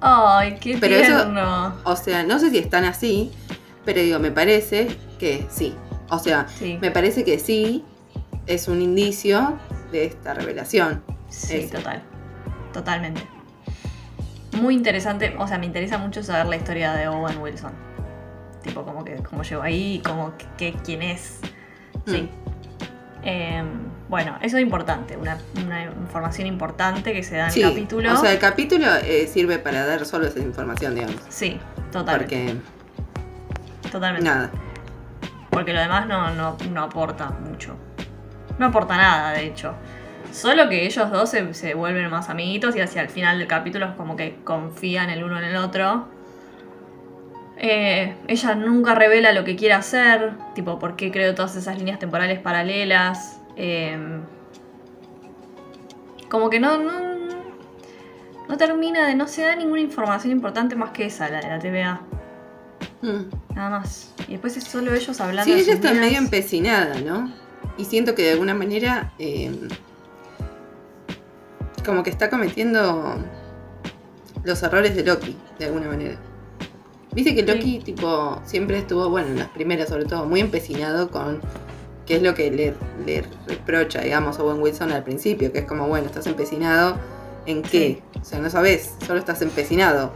Ay, 0.00 0.56
qué 0.60 0.78
Pero 0.80 0.94
eso- 0.96 1.14
tierno. 1.16 1.74
O 1.84 1.96
sea, 1.96 2.22
no 2.24 2.38
sé 2.38 2.50
si 2.50 2.58
están 2.58 2.84
así, 2.84 3.30
pero 3.84 4.00
digo, 4.00 4.18
me 4.18 4.30
parece 4.30 4.96
que 5.18 5.46
sí. 5.50 5.74
O 6.08 6.18
sea, 6.18 6.46
Sí, 6.48 6.78
me 6.80 6.90
parece 6.90 7.22
que 7.24 7.38
sí 7.38 7.84
es 8.46 8.66
un 8.68 8.80
indicio 8.82 9.58
de 9.92 10.06
esta 10.06 10.34
revelación. 10.34 11.02
sí, 11.28 11.56
ese. 11.56 11.76
total. 11.76 12.02
Totalmente. 12.72 13.22
Muy 14.60 14.74
interesante, 14.74 15.34
o 15.38 15.46
sea, 15.46 15.58
me 15.58 15.66
interesa 15.66 15.98
mucho 15.98 16.22
saber 16.22 16.46
la 16.46 16.56
historia 16.56 16.92
de 16.94 17.06
Owen 17.08 17.38
Wilson. 17.38 17.72
Tipo, 18.62 18.82
como 18.84 19.04
que 19.04 19.16
cómo 19.22 19.42
llegó 19.42 19.62
ahí, 19.62 20.02
como 20.04 20.36
que, 20.36 20.46
que- 20.56 20.78
quién 20.84 21.02
es. 21.02 21.38
Sí. 22.06 22.22
Mm. 22.22 22.28
Eh, 23.22 23.64
bueno, 24.10 24.36
eso 24.42 24.56
es 24.56 24.62
importante, 24.62 25.16
una, 25.16 25.38
una 25.64 25.84
información 25.84 26.48
importante 26.48 27.12
que 27.12 27.22
se 27.22 27.36
da 27.36 27.46
en 27.46 27.52
Sí, 27.52 27.62
el 27.62 27.68
capítulo. 27.68 28.12
O 28.12 28.16
sea, 28.16 28.32
el 28.32 28.40
capítulo 28.40 28.86
eh, 29.04 29.28
sirve 29.32 29.60
para 29.60 29.86
dar 29.86 30.04
solo 30.04 30.26
esa 30.26 30.40
información, 30.40 30.96
digamos. 30.96 31.16
sí, 31.28 31.60
totalmente. 31.92 32.56
Porque, 33.78 33.88
totalmente. 33.90 34.28
nada. 34.28 34.50
Porque 35.50 35.72
lo 35.72 35.80
demás 35.80 36.08
no, 36.08 36.30
no, 36.34 36.56
no 36.72 36.82
aporta 36.82 37.30
mucho. 37.30 37.76
No 38.58 38.66
aporta 38.66 38.96
nada, 38.96 39.32
de 39.32 39.46
hecho. 39.46 39.74
Solo 40.32 40.68
que 40.68 40.86
ellos 40.86 41.10
dos 41.10 41.30
se, 41.30 41.54
se 41.54 41.74
vuelven 41.74 42.10
más 42.10 42.28
amiguitos 42.28 42.74
y 42.76 42.80
hacia 42.80 43.02
el 43.02 43.08
final 43.08 43.38
del 43.38 43.46
capítulo 43.46 43.86
es 43.86 43.92
como 43.92 44.16
que 44.16 44.38
confían 44.44 45.08
el 45.10 45.22
uno 45.22 45.38
en 45.38 45.44
el 45.44 45.56
otro. 45.56 46.08
Eh, 47.58 48.16
ella 48.26 48.54
nunca 48.54 48.94
revela 48.94 49.32
lo 49.32 49.44
que 49.44 49.54
quiere 49.54 49.74
hacer, 49.74 50.32
tipo 50.54 50.78
por 50.78 50.96
qué 50.96 51.10
creo 51.12 51.34
todas 51.34 51.54
esas 51.56 51.78
líneas 51.78 51.98
temporales 51.98 52.38
paralelas. 52.38 53.39
Eh, 53.62 53.98
como 56.30 56.48
que 56.48 56.58
no, 56.60 56.78
no, 56.78 56.92
no 58.48 58.56
termina 58.56 59.06
de, 59.06 59.14
no 59.14 59.28
se 59.28 59.42
da 59.42 59.54
ninguna 59.54 59.82
información 59.82 60.32
importante 60.32 60.76
más 60.76 60.92
que 60.92 61.04
esa, 61.04 61.28
la 61.28 61.40
de 61.40 61.48
la 61.48 61.58
TVA. 61.58 62.00
Mm. 63.02 63.54
Nada 63.54 63.70
más. 63.80 64.14
Y 64.28 64.32
después 64.32 64.56
es 64.56 64.64
solo 64.64 64.94
ellos 64.94 65.20
hablando 65.20 65.52
Sí, 65.52 65.60
ella 65.60 65.74
está 65.74 65.90
vidas. 65.90 66.06
medio 66.06 66.18
empecinada, 66.18 67.00
¿no? 67.00 67.30
Y 67.76 67.84
siento 67.84 68.14
que 68.14 68.22
de 68.22 68.32
alguna 68.32 68.54
manera 68.54 69.12
eh, 69.18 69.52
como 71.84 72.02
que 72.02 72.10
está 72.10 72.30
cometiendo 72.30 73.16
los 74.44 74.62
errores 74.62 74.94
de 74.96 75.04
Loki, 75.04 75.36
de 75.58 75.66
alguna 75.66 75.88
manera. 75.88 76.16
Viste 77.12 77.34
que 77.34 77.40
Sí. 77.42 77.46
Loki, 77.46 77.78
tipo, 77.80 78.40
siempre 78.44 78.78
estuvo, 78.78 79.10
bueno, 79.10 79.28
en 79.28 79.38
las 79.38 79.48
primeras 79.48 79.88
sobre 79.90 80.04
todo, 80.06 80.24
muy 80.24 80.40
empecinado 80.40 81.10
con 81.10 81.40
qué 82.10 82.16
es 82.16 82.22
lo 82.24 82.34
que 82.34 82.50
le, 82.50 82.74
le 83.06 83.24
reprocha, 83.46 84.00
digamos, 84.00 84.36
a 84.40 84.42
Owen 84.42 84.60
Wilson 84.60 84.90
al 84.90 85.04
principio, 85.04 85.52
que 85.52 85.60
es 85.60 85.64
como, 85.64 85.86
bueno, 85.86 86.06
estás 86.06 86.26
empecinado 86.26 86.96
en 87.46 87.62
qué. 87.62 88.02
O 88.20 88.24
sea, 88.24 88.40
no 88.40 88.50
sabes, 88.50 88.96
solo 89.06 89.20
estás 89.20 89.40
empecinado. 89.42 90.12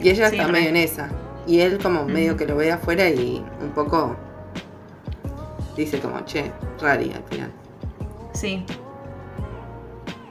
Y 0.00 0.10
ella 0.10 0.30
Sí, 0.30 0.36
está 0.36 0.50
medio 0.50 0.70
en 0.70 0.76
esa. 0.76 1.10
Y 1.46 1.60
él 1.60 1.78
como 1.78 2.06
medio 2.06 2.36
que 2.36 2.44
lo 2.44 2.56
ve 2.56 2.72
afuera 2.72 3.08
y 3.08 3.44
un 3.62 3.70
poco 3.70 4.16
dice 5.76 6.00
como, 6.00 6.24
che, 6.24 6.50
rari 6.80 7.12
al 7.12 7.22
final. 7.30 7.52
Sí. 8.32 8.66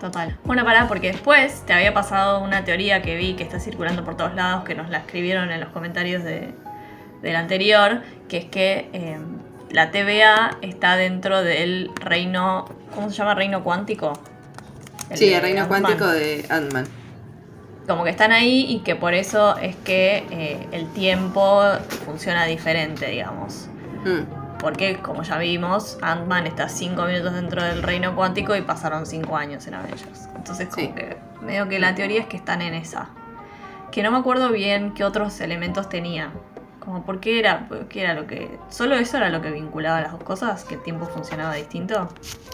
Total. 0.01 0.37
Bueno, 0.43 0.65
pará, 0.65 0.89
porque 0.89 1.13
después 1.13 1.63
te 1.65 1.71
había 1.71 1.93
pasado 1.93 2.43
una 2.43 2.65
teoría 2.65 3.01
que 3.01 3.15
vi 3.15 3.35
que 3.35 3.43
está 3.43 3.61
circulando 3.61 4.03
por 4.03 4.17
todos 4.17 4.35
lados, 4.35 4.65
que 4.65 4.75
nos 4.75 4.89
la 4.89 4.97
escribieron 4.97 5.51
en 5.51 5.61
los 5.61 5.69
comentarios 5.69 6.21
de, 6.21 6.53
del 7.21 7.37
anterior, 7.37 8.01
que 8.27 8.39
es 8.39 8.45
que 8.45 8.89
eh, 8.91 9.17
la 9.73 9.91
TVA 9.91 10.57
está 10.61 10.95
dentro 10.95 11.43
del 11.43 11.91
reino, 11.95 12.65
¿cómo 12.95 13.09
se 13.09 13.17
llama? 13.17 13.35
Reino 13.35 13.63
cuántico. 13.63 14.13
sí, 15.13 15.33
el 15.33 15.41
reino 15.41 15.67
cuántico 15.67 16.07
de 16.07 16.45
Ant-Man. 16.49 16.87
Como 17.87 18.05
que 18.05 18.11
están 18.11 18.31
ahí 18.31 18.65
y 18.69 18.79
que 18.79 18.95
por 18.95 19.13
eso 19.13 19.57
es 19.57 19.75
que 19.75 20.25
eh, 20.31 20.67
el 20.71 20.87
tiempo 20.93 21.61
funciona 22.05 22.45
diferente, 22.45 23.07
digamos. 23.07 23.67
Mm, 24.05 24.59
Porque, 24.59 24.99
como 24.99 25.23
ya 25.23 25.37
vimos, 25.37 25.97
Ant-Man 26.01 26.47
está 26.47 26.69
5 26.69 27.03
minutos 27.03 27.33
dentro 27.33 27.61
del 27.61 27.83
reino 27.83 28.15
cuántico 28.15 28.55
y 28.55 28.61
pasaron 28.61 29.05
5 29.05 29.35
años 29.35 29.67
en 29.67 29.73
Avengers. 29.73 30.29
Entonces, 30.37 30.69
como 30.69 30.87
Sí. 30.87 30.93
que 30.93 31.17
medio 31.41 31.67
que 31.67 31.79
la 31.79 31.93
teoría 31.95 32.21
es 32.21 32.27
que 32.27 32.37
están 32.37 32.61
en 32.61 32.73
esa. 32.73 33.09
Que 33.91 34.01
no 34.03 34.11
me 34.11 34.17
acuerdo 34.19 34.49
bien 34.49 34.93
qué 34.93 35.03
otros 35.03 35.41
elementos 35.41 35.89
tenía. 35.89 36.31
Como 36.83 37.05
por 37.05 37.19
qué 37.19 37.39
era, 37.39 37.67
por 37.67 37.87
qué 37.87 38.01
era 38.01 38.13
lo 38.13 38.27
que. 38.27 38.59
¿Solo 38.69 38.95
eso 38.95 39.17
era 39.17 39.29
lo 39.29 39.41
que 39.41 39.51
vinculaba 39.51 40.01
las 40.01 40.11
dos 40.11 40.23
cosas? 40.23 40.65
¿Que 40.65 40.75
el 40.75 40.83
tiempo 40.83 41.05
funcionaba 41.05 41.53
distinto? 41.55 42.09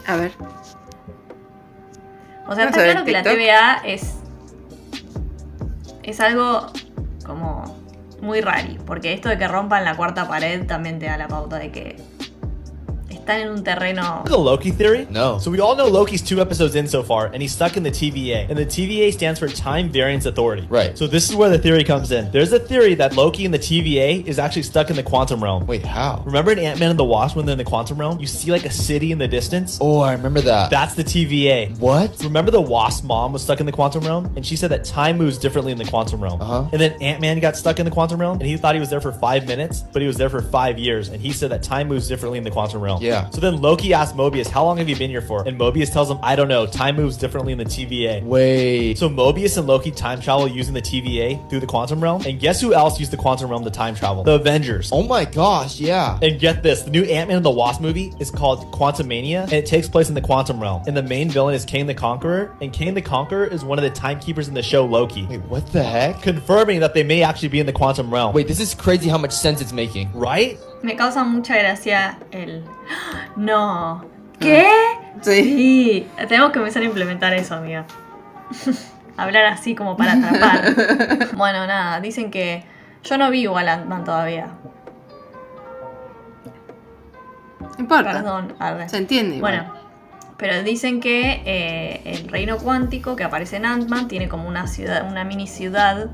A 0.06 0.16
ver. 0.16 0.32
O 2.48 2.56
sea, 2.56 2.66
Vamos 2.66 2.78
está 2.78 2.84
claro 2.84 3.06
que 3.06 3.12
la. 3.12 3.24
TVA 3.24 3.82
es. 3.86 4.18
Es 6.04 6.20
algo 6.20 6.68
como 7.26 7.80
muy 8.22 8.42
raro. 8.42 8.68
Porque 8.86 9.14
esto 9.14 9.30
de 9.30 9.38
que 9.38 9.48
rompan 9.48 9.84
la 9.84 9.96
cuarta 9.96 10.28
pared 10.28 10.66
también 10.68 11.00
te 11.00 11.08
da 11.08 11.18
la 11.18 11.28
pauta 11.28 11.58
de 11.58 11.72
que 11.72 11.96
están 13.30 13.42
en 13.42 13.50
un 13.50 13.64
terreno. 13.64 14.24
The 14.26 14.38
Loki 14.38 14.72
theory? 14.72 15.08
No. 15.10 15.38
So 15.40 15.52
we 15.52 15.60
all 15.60 15.76
know 15.76 15.88
Loki's 15.88 16.22
two 16.22 16.42
episodes 16.42 16.76
in 16.76 16.88
so 16.88 17.04
far, 17.04 17.28
and 17.28 17.42
he's 17.42 17.52
stuck 17.52 17.78
in 17.78 17.84
the 17.84 17.92
TVA. 17.92 18.50
And 18.50 18.58
the 18.58 18.66
TVA 18.66 19.14
stands 19.14 19.40
for 19.40 19.48
Time 19.48 19.90
Variance 19.90 20.26
Authority. 20.26 20.68
Right. 20.70 20.98
So 20.98 21.08
this 21.08 21.30
is 21.30 21.36
where 21.36 21.50
the 21.50 21.60
theory 21.60 21.84
comes 21.84 22.12
in. 22.12 22.32
There's 22.32 22.52
a 22.52 22.60
theory 22.60 22.96
that 22.96 23.16
Loki 23.16 23.46
in 23.46 23.52
the 23.52 23.60
TVA 23.60 24.26
is 24.26 24.40
actually 24.40 24.64
stuck 24.64 24.90
in 24.90 24.96
the 24.96 25.04
quantum 25.04 25.44
realm. 25.44 25.68
Wait, 25.68 25.86
how? 25.86 26.24
Remember 26.26 26.52
in 26.52 26.60
Ant-Man 26.60 26.92
and 26.92 27.00
the 27.00 27.06
Wasp 27.06 27.36
when 27.36 27.46
they're 27.46 27.54
in 27.54 27.58
the 27.58 27.64
quantum 27.64 28.00
realm? 28.00 28.20
You 28.20 28.28
see 28.28 28.52
like 28.52 28.66
a 28.66 28.72
city 28.72 29.12
in 29.12 29.18
the 29.18 29.28
distance? 29.28 29.78
Oh, 29.82 30.00
I 30.00 30.14
remember 30.14 30.42
that. 30.42 30.70
That's 30.70 30.96
the 30.96 31.04
TVA. 31.04 31.78
what? 31.80 32.24
Remember 32.24 32.52
the 32.52 32.62
Wasp 32.62 33.04
mom 33.04 33.34
was 33.34 33.44
stuck 33.44 33.60
in 33.60 33.66
the 33.66 33.72
quantum 33.72 34.04
realm? 34.04 34.32
And 34.36 34.46
she 34.46 34.56
said 34.56 34.72
that 34.72 34.86
time 34.86 35.18
moves 35.18 35.38
differently 35.38 35.72
in 35.72 35.78
the 35.78 35.86
quantum 35.86 36.22
realm. 36.22 36.42
Uh-huh. 36.42 36.70
And 36.72 36.82
then 36.82 37.02
Ant-Man 37.02 37.40
got 37.40 37.56
stuck 37.56 37.80
in 37.80 37.86
the 37.86 37.92
quantum 37.92 38.20
realm 38.20 38.40
and 38.40 38.48
he 38.48 38.58
thought 38.58 38.74
he 38.74 38.80
was 38.80 38.90
there 38.90 39.02
for 39.02 39.12
five 39.12 39.48
minutes, 39.48 39.82
but 39.82 40.02
he 40.02 40.08
was 40.08 40.18
there 40.18 40.30
for 40.30 40.42
five 40.42 40.80
years. 40.80 41.10
And 41.10 41.22
he 41.22 41.32
said 41.32 41.52
that 41.52 41.64
time 41.64 41.88
moves 41.88 42.08
differently 42.08 42.38
in 42.38 42.44
the 42.44 42.52
quantum 42.52 42.82
realm. 42.82 43.02
Yeah. 43.02 43.19
So 43.32 43.42
then 43.42 43.62
Loki 43.62 43.94
asks 43.94 44.16
Mobius, 44.18 44.48
how 44.48 44.64
long 44.64 44.78
have 44.78 44.88
you 44.90 44.96
been 44.96 45.10
here 45.10 45.22
for? 45.22 45.48
And 45.48 45.60
Mobius 45.60 45.92
tells 45.92 46.10
him, 46.10 46.18
I 46.24 46.36
don't 46.36 46.48
know, 46.48 46.66
time 46.66 46.96
moves 46.96 47.18
differently 47.18 47.52
in 47.52 47.58
the 47.58 47.66
TVA. 47.66 48.24
Wait. 48.24 48.98
So 48.98 49.10
Mobius 49.10 49.58
and 49.58 49.68
Loki 49.68 49.92
time 49.92 50.22
travel 50.22 50.48
using 50.48 50.74
the 50.74 50.82
TVA 50.82 51.50
through 51.50 51.60
the 51.60 51.68
quantum 51.68 52.02
realm. 52.02 52.22
And 52.26 52.40
guess 52.40 52.62
who 52.62 52.74
else 52.74 53.00
used 53.00 53.12
the 53.12 53.18
quantum 53.18 53.50
realm 53.50 53.64
to 53.64 53.72
time 53.72 53.96
travel? 53.96 54.24
The 54.24 54.34
Avengers. 54.36 54.90
oh 54.94 55.04
my 55.04 55.26
gosh, 55.26 55.80
yeah. 55.80 56.18
And 56.22 56.40
get 56.40 56.64
this, 56.64 56.84
the 56.84 56.92
new 56.92 57.04
Ant-Man 57.04 57.38
and 57.38 57.46
the 57.46 57.50
Wasp 57.52 57.82
movie 57.82 58.14
is 58.20 58.32
called 58.32 58.72
Quantum 58.72 59.08
Mania, 59.08 59.44
and 59.44 59.54
it 59.54 59.66
takes 59.66 59.88
place 59.90 60.10
in 60.10 60.16
the 60.16 60.22
quantum 60.22 60.60
realm. 60.60 60.84
And 60.88 60.96
the 60.96 61.04
main 61.04 61.30
villain 61.30 61.56
is 61.56 61.66
Kane 61.66 61.88
the 61.88 61.94
Conqueror, 61.94 62.56
and 62.62 62.72
Kane 62.74 62.94
the 62.94 63.02
Conqueror 63.02 63.46
is 63.46 63.64
one 63.64 63.78
of 63.78 63.84
the 63.84 63.90
timekeepers 63.90 64.48
in 64.48 64.54
the 64.54 64.64
show 64.64 64.86
Loki, 64.86 65.26
Wait, 65.26 65.42
what 65.44 65.66
the 65.72 65.84
heck? 65.84 66.22
confirming 66.22 66.80
that 66.82 66.94
they 66.94 67.04
may 67.04 67.24
actually 67.24 67.50
be 67.50 67.60
in 67.60 67.66
the 67.66 67.74
quantum 67.74 68.14
realm. 68.14 68.34
Wait, 68.34 68.48
this 68.48 68.60
is 68.60 68.74
crazy 68.74 69.10
how 69.10 69.18
much 69.18 69.32
sense 69.32 69.62
it's 69.62 69.74
making. 69.74 70.12
right? 70.14 70.58
Me 70.82 70.96
causa 70.96 71.24
mucha 71.24 71.56
gracia 71.58 72.20
el. 72.32 72.64
No. 73.36 74.06
¿Qué? 74.40 74.68
Sí. 75.22 75.44
Sí. 75.44 76.08
Tenemos 76.28 76.52
que 76.52 76.60
empezar 76.60 76.82
a 76.82 76.86
implementar 76.86 77.34
eso, 77.34 77.56
amiga. 77.56 77.86
Hablar 79.18 79.46
así 79.46 79.76
como 79.76 79.98
para 79.98 80.14
atrapar. 80.14 81.30
bueno, 81.36 81.68
nada, 81.68 82.00
dicen 82.00 82.32
que. 82.32 82.64
Yo 83.04 83.18
no 83.18 83.30
vi 83.30 83.42
igual 83.42 83.70
Ant-Man 83.70 84.04
todavía. 84.04 84.48
Importa. 87.78 88.12
Perdón, 88.14 88.56
arre. 88.60 88.90
Se 88.90 88.98
entiende. 88.98 89.38
igual. 89.38 89.58
Bueno, 89.58 89.74
pero 90.38 90.64
dicen 90.64 91.02
que 91.02 91.42
eh, 91.46 92.02
el 92.06 92.30
reino 92.30 92.58
cuántico 92.58 93.16
que 93.18 93.26
aparece 93.26 93.58
en 93.58 93.66
Ant-Man 93.66 94.08
tiene 94.08 94.30
como 94.30 94.48
una 94.48 94.68
ciudad, 94.68 95.06
una 95.10 95.26
mini 95.26 95.48
ciudad 95.48 96.10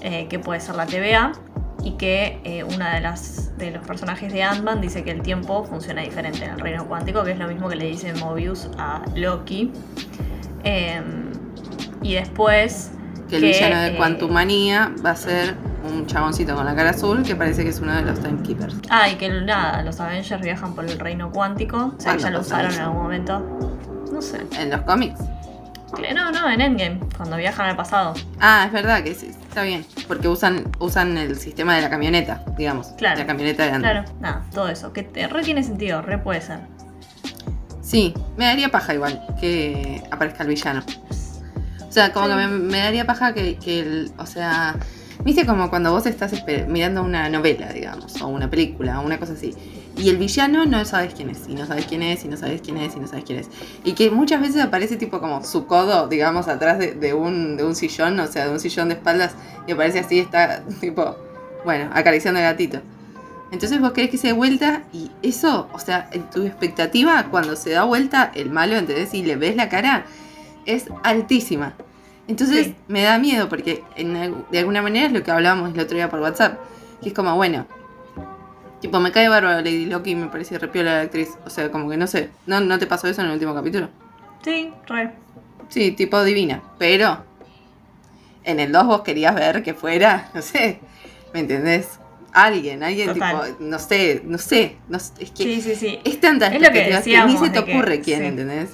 eh, 0.00 0.26
que 0.28 0.38
puede 0.38 0.60
ser 0.60 0.76
la 0.76 0.86
TVA 0.86 1.32
y 1.82 1.92
que 1.92 2.40
eh, 2.44 2.64
una 2.64 2.94
de 2.94 3.00
las 3.00 3.56
de 3.56 3.70
los 3.70 3.86
personajes 3.86 4.32
de 4.32 4.42
Ant-Man 4.42 4.80
dice 4.80 5.04
que 5.04 5.10
el 5.10 5.22
tiempo 5.22 5.64
funciona 5.64 6.02
diferente 6.02 6.44
en 6.44 6.52
el 6.52 6.60
reino 6.60 6.86
cuántico, 6.86 7.24
que 7.24 7.32
es 7.32 7.38
lo 7.38 7.48
mismo 7.48 7.68
que 7.68 7.76
le 7.76 7.86
dice 7.86 8.12
Mobius 8.14 8.68
a 8.78 9.02
Loki. 9.14 9.72
Em, 10.64 11.32
y 12.02 12.14
después 12.14 12.92
que 13.28 13.36
el 13.36 13.42
villano 13.42 13.80
de 13.80 13.88
eh, 13.88 13.96
Quantumania 13.96 14.92
va 15.04 15.10
a 15.10 15.16
ser 15.16 15.54
un 15.84 16.06
chaboncito 16.06 16.54
con 16.54 16.64
la 16.64 16.74
cara 16.74 16.90
azul 16.90 17.22
que 17.22 17.36
parece 17.36 17.62
que 17.62 17.70
es 17.70 17.80
uno 17.80 17.94
de 17.94 18.02
los 18.02 18.20
Timekeepers. 18.20 18.76
Ah, 18.90 19.08
y 19.08 19.16
que 19.16 19.28
nada, 19.28 19.82
los 19.82 20.00
Avengers 20.00 20.42
viajan 20.42 20.74
por 20.74 20.84
el 20.84 20.98
reino 20.98 21.30
cuántico. 21.30 21.94
O 21.96 22.00
sea, 22.00 22.16
que 22.16 22.20
¿Cuándo 22.20 22.22
ya 22.22 22.30
lo 22.30 22.40
usaron 22.40 22.74
en 22.74 22.80
algún 22.80 23.02
momento. 23.02 23.58
No 24.12 24.22
sé. 24.22 24.40
En 24.58 24.70
los 24.70 24.80
cómics. 24.82 25.20
Que 25.96 26.12
No, 26.14 26.30
no, 26.30 26.50
en 26.50 26.60
Endgame, 26.60 27.00
cuando 27.16 27.36
viajan 27.36 27.68
al 27.70 27.76
pasado. 27.76 28.14
Ah, 28.40 28.64
es 28.66 28.72
verdad 28.72 29.02
que 29.02 29.14
sí, 29.14 29.28
está 29.28 29.62
bien. 29.62 29.84
Porque 30.06 30.28
usan, 30.28 30.70
usan 30.78 31.16
el 31.18 31.38
sistema 31.38 31.74
de 31.76 31.82
la 31.82 31.90
camioneta, 31.90 32.44
digamos. 32.56 32.88
Claro. 32.98 33.18
La 33.18 33.26
camioneta 33.26 33.64
de. 33.64 33.78
Claro, 33.78 34.04
nada, 34.20 34.44
todo 34.52 34.68
eso. 34.68 34.92
Que 34.92 35.02
te- 35.02 35.26
re 35.28 35.42
tiene 35.42 35.62
sentido, 35.62 36.02
re 36.02 36.18
puede 36.18 36.40
ser. 36.42 36.60
Sí, 37.80 38.12
me 38.36 38.44
daría 38.44 38.68
paja 38.70 38.94
igual 38.94 39.22
que 39.40 40.02
aparezca 40.10 40.42
el 40.42 40.48
villano. 40.50 40.82
O 41.88 41.90
sea, 41.92 42.12
como 42.12 42.26
Sí. 42.26 42.32
que 42.32 42.36
me, 42.36 42.48
me 42.48 42.78
daría 42.78 43.06
paja 43.06 43.32
que, 43.32 43.56
que 43.56 43.80
el. 43.80 44.12
O 44.18 44.26
sea. 44.26 44.76
Viste 45.24 45.44
como 45.46 45.68
cuando 45.68 45.90
vos 45.90 46.06
estás 46.06 46.32
mirando 46.68 47.02
una 47.02 47.28
novela, 47.28 47.72
digamos, 47.72 48.22
o 48.22 48.28
una 48.28 48.48
película, 48.48 49.00
o 49.00 49.04
una 49.04 49.18
cosa 49.18 49.32
así. 49.32 49.52
Y 49.98 50.10
el 50.10 50.16
villano 50.16 50.64
no 50.64 50.84
sabes 50.84 51.12
quién 51.14 51.28
es, 51.30 51.48
y 51.48 51.54
no 51.54 51.66
sabes 51.66 51.86
quién 51.86 52.02
es, 52.02 52.24
y 52.24 52.28
no 52.28 52.36
sabes 52.36 52.62
quién 52.62 52.76
es, 52.76 52.94
y 52.94 53.00
no 53.00 53.08
sabes 53.08 53.24
quién 53.24 53.40
es. 53.40 53.48
Y 53.84 53.92
que 53.94 54.10
muchas 54.10 54.40
veces 54.40 54.62
aparece 54.62 54.96
tipo 54.96 55.18
como 55.20 55.42
su 55.44 55.66
codo, 55.66 56.06
digamos, 56.06 56.46
atrás 56.46 56.78
de, 56.78 56.92
de 56.94 57.14
un, 57.14 57.56
de 57.56 57.64
un 57.64 57.74
sillón, 57.74 58.18
o 58.20 58.26
sea, 58.28 58.46
de 58.46 58.52
un 58.52 58.60
sillón 58.60 58.88
de 58.88 58.94
espaldas, 58.94 59.32
y 59.66 59.72
aparece 59.72 59.98
así, 59.98 60.20
está 60.20 60.62
tipo, 60.80 61.16
bueno, 61.64 61.90
acariciando 61.92 62.38
al 62.38 62.46
gatito. 62.46 62.80
Entonces 63.50 63.80
vos 63.80 63.92
querés 63.92 64.10
que 64.10 64.18
se 64.18 64.28
dé 64.28 64.32
vuelta 64.34 64.82
y 64.92 65.10
eso, 65.22 65.68
o 65.72 65.78
sea, 65.78 66.08
en 66.12 66.28
tu 66.30 66.42
expectativa 66.44 67.26
cuando 67.30 67.56
se 67.56 67.70
da 67.70 67.82
vuelta 67.84 68.30
el 68.34 68.50
malo, 68.50 68.76
¿entendés? 68.76 69.14
Y 69.14 69.22
le 69.24 69.36
ves 69.36 69.56
la 69.56 69.68
cara, 69.68 70.04
es 70.66 70.84
altísima. 71.02 71.72
Entonces 72.28 72.66
Sí. 72.66 72.76
me 72.88 73.02
da 73.02 73.18
miedo 73.18 73.48
porque 73.48 73.82
en 73.96 74.34
de 74.52 74.58
alguna 74.58 74.82
manera 74.82 75.06
es 75.06 75.12
lo 75.12 75.22
que 75.22 75.30
hablábamos 75.30 75.72
el 75.72 75.80
otro 75.80 75.96
día 75.96 76.10
por 76.10 76.20
WhatsApp. 76.20 76.58
Que 77.02 77.08
es 77.08 77.14
como, 77.14 77.34
bueno, 77.36 77.66
tipo, 78.80 79.00
me 79.00 79.12
cae 79.12 79.28
bárbaro 79.28 79.58
Lady 79.58 79.86
Loki 79.86 80.10
y 80.10 80.14
me 80.16 80.26
parece 80.28 80.58
repiola 80.58 80.94
la 80.94 81.00
actriz. 81.02 81.30
O 81.44 81.50
sea, 81.50 81.70
como 81.70 81.88
que 81.90 81.96
no 81.96 82.06
sé, 82.06 82.30
¿no, 82.46 82.60
¿no 82.60 82.78
te 82.78 82.86
pasó 82.86 83.08
eso 83.08 83.20
en 83.20 83.28
el 83.28 83.32
último 83.34 83.54
capítulo? 83.54 83.88
Sí, 84.42 84.72
re. 84.86 85.12
Sí, 85.68 85.92
tipo 85.92 86.22
divina. 86.24 86.62
Pero 86.78 87.24
en 88.44 88.60
el 88.60 88.72
2 88.72 88.86
vos 88.86 89.02
querías 89.02 89.34
ver 89.34 89.62
que 89.62 89.74
fuera, 89.74 90.28
no 90.34 90.42
sé, 90.42 90.80
¿me 91.34 91.40
entendés? 91.40 91.98
Alguien, 92.32 92.82
alguien 92.82 93.12
Total. 93.14 93.46
tipo, 93.52 93.56
no 93.64 93.78
sé, 93.78 94.20
no 94.24 94.38
sé, 94.38 94.76
no 94.88 94.98
sé, 94.98 95.12
es 95.20 95.30
que 95.30 95.42
Sí, 95.44 95.60
sí, 95.62 95.74
sí. 95.74 95.98
es 96.04 96.20
tanta 96.20 96.46
Es 96.48 96.54
lo 96.54 96.58
que 96.60 96.66
expectativa 96.66 96.86
que, 96.90 96.96
decíamos 96.96 97.40
ni 97.40 97.46
se 97.46 97.52
te 97.52 97.58
de 97.60 97.64
que- 97.64 97.72
ocurre 97.72 98.00
quién. 98.00 98.22
¿entendés? 98.24 98.70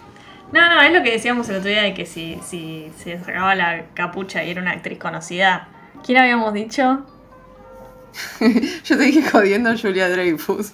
No, 0.52 0.61
no, 0.75 0.80
es 0.82 0.92
lo 0.92 1.02
que 1.02 1.12
decíamos 1.12 1.49
el 1.49 1.56
otro 1.56 1.68
día 1.70 1.82
de 1.82 1.94
que 1.94 2.04
si, 2.04 2.38
si 2.44 2.90
se 2.99 3.18
sacaba 3.18 3.54
la 3.54 3.87
capucha 3.94 4.44
y 4.44 4.50
era 4.50 4.61
una 4.61 4.73
actriz 4.73 4.99
conocida. 4.99 5.68
¿Quién 6.04 6.18
habíamos 6.18 6.52
dicho? 6.52 7.06
Yo 8.85 8.97
te 8.97 9.02
dije 9.04 9.28
jodiendo 9.30 9.71
a 9.71 9.78
Julia 9.78 10.09
Dreyfus. 10.09 10.73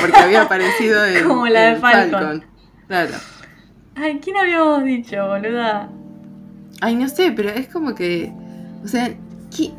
Porque 0.00 0.18
había 0.18 0.42
aparecido 0.42 1.04
en, 1.06 1.24
Como 1.26 1.46
la 1.46 1.74
de 1.74 1.76
Falcon. 1.76 2.44
Claro. 2.86 3.14
Ay, 3.94 4.20
¿quién 4.22 4.36
habíamos 4.36 4.84
dicho, 4.84 5.26
boluda? 5.26 5.88
Ay, 6.80 6.96
no 6.96 7.08
sé, 7.08 7.32
pero 7.32 7.50
es 7.50 7.68
como 7.68 7.94
que. 7.94 8.32
O 8.84 8.88
sea, 8.88 9.08
¿qué, 9.54 9.70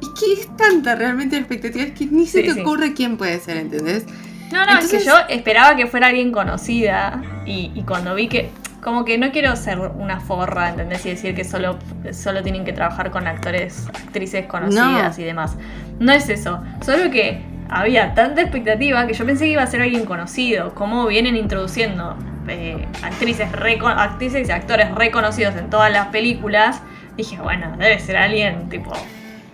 es 0.00 0.08
que 0.18 0.32
es 0.40 0.56
tanta 0.56 0.94
realmente 0.94 1.36
la 1.36 1.40
expectativa? 1.40 1.84
Es 1.84 1.92
que 1.92 2.06
ni 2.06 2.26
se 2.26 2.40
Sí, 2.42 2.48
te 2.48 2.54
sí. 2.54 2.60
ocurre 2.60 2.94
quién 2.94 3.16
puede 3.16 3.38
ser, 3.40 3.58
¿entendés? 3.58 4.04
No, 4.52 4.64
no, 4.64 4.78
es 4.78 4.88
que 4.88 5.04
yo 5.04 5.14
esperaba 5.28 5.74
que 5.76 5.86
fuera 5.86 6.06
alguien 6.06 6.30
conocida 6.30 7.22
y, 7.44 7.72
y 7.74 7.82
cuando 7.82 8.14
vi 8.14 8.28
que, 8.28 8.50
como 8.86 9.04
que 9.04 9.18
no 9.18 9.32
quiero 9.32 9.56
ser 9.56 9.80
una 9.80 10.20
forra, 10.20 10.68
¿entendés? 10.68 11.04
Y 11.06 11.08
decir 11.08 11.34
que 11.34 11.42
solo, 11.42 11.76
solo 12.12 12.44
tienen 12.44 12.64
que 12.64 12.72
trabajar 12.72 13.10
con 13.10 13.26
actores, 13.26 13.88
actrices 13.88 14.46
conocidas 14.46 15.18
No. 15.18 15.22
y 15.24 15.26
demás. 15.26 15.56
No 15.98 16.12
es 16.12 16.28
eso, 16.28 16.62
solo 16.84 17.10
que 17.10 17.40
había 17.68 18.14
tanta 18.14 18.42
expectativa 18.42 19.04
que 19.08 19.14
yo 19.14 19.26
pensé 19.26 19.46
que 19.46 19.50
iba 19.50 19.62
a 19.64 19.66
ser 19.66 19.82
alguien 19.82 20.04
conocido, 20.04 20.72
como 20.76 21.04
vienen 21.08 21.34
introduciendo 21.34 22.16
eh, 22.46 22.86
actrices, 23.02 23.48
actrices 23.96 24.48
y 24.48 24.52
actores 24.52 24.94
reconocidos 24.94 25.56
en 25.56 25.68
todas 25.68 25.90
las 25.90 26.06
películas. 26.06 26.80
Dije, 27.16 27.38
bueno, 27.42 27.74
debe 27.80 27.98
ser 27.98 28.16
alguien 28.16 28.68
tipo... 28.68 28.92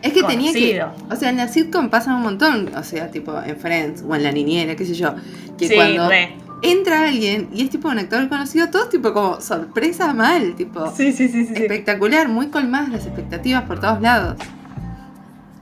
Es 0.02 0.12
que 0.12 0.24
tenía 0.24 0.52
que. 0.52 0.84
O 1.10 1.16
sea, 1.16 1.30
en 1.30 1.38
la 1.38 1.48
sitcom 1.48 1.88
pasa 1.88 2.14
un 2.14 2.22
montón. 2.22 2.70
O 2.76 2.82
sea, 2.82 3.10
tipo 3.10 3.40
en 3.40 3.56
Friends 3.56 4.04
o 4.06 4.14
en 4.14 4.24
La 4.24 4.32
Niñera, 4.32 4.74
qué 4.76 4.84
sé 4.84 4.92
yo. 4.94 5.14
Que 5.56 5.68
Sí, 5.68 5.74
cuando 5.76 6.08
re. 6.08 6.32
Entra 6.62 7.08
alguien 7.08 7.48
y 7.52 7.62
es 7.62 7.70
tipo 7.70 7.88
un 7.88 7.98
actor 7.98 8.28
conocido, 8.28 8.68
todos 8.70 8.88
tipo 8.90 9.12
como 9.12 9.40
sorpresa 9.40 10.14
mal, 10.14 10.54
tipo. 10.54 10.90
Sí, 10.94 11.12
sí, 11.12 11.28
sí, 11.28 11.46
sí. 11.46 11.54
sí. 11.54 11.62
Espectacular, 11.62 12.28
muy 12.28 12.48
colmadas 12.48 12.88
las 12.90 13.06
expectativas 13.06 13.62
por 13.64 13.80
todos 13.80 14.00
lados. 14.00 14.36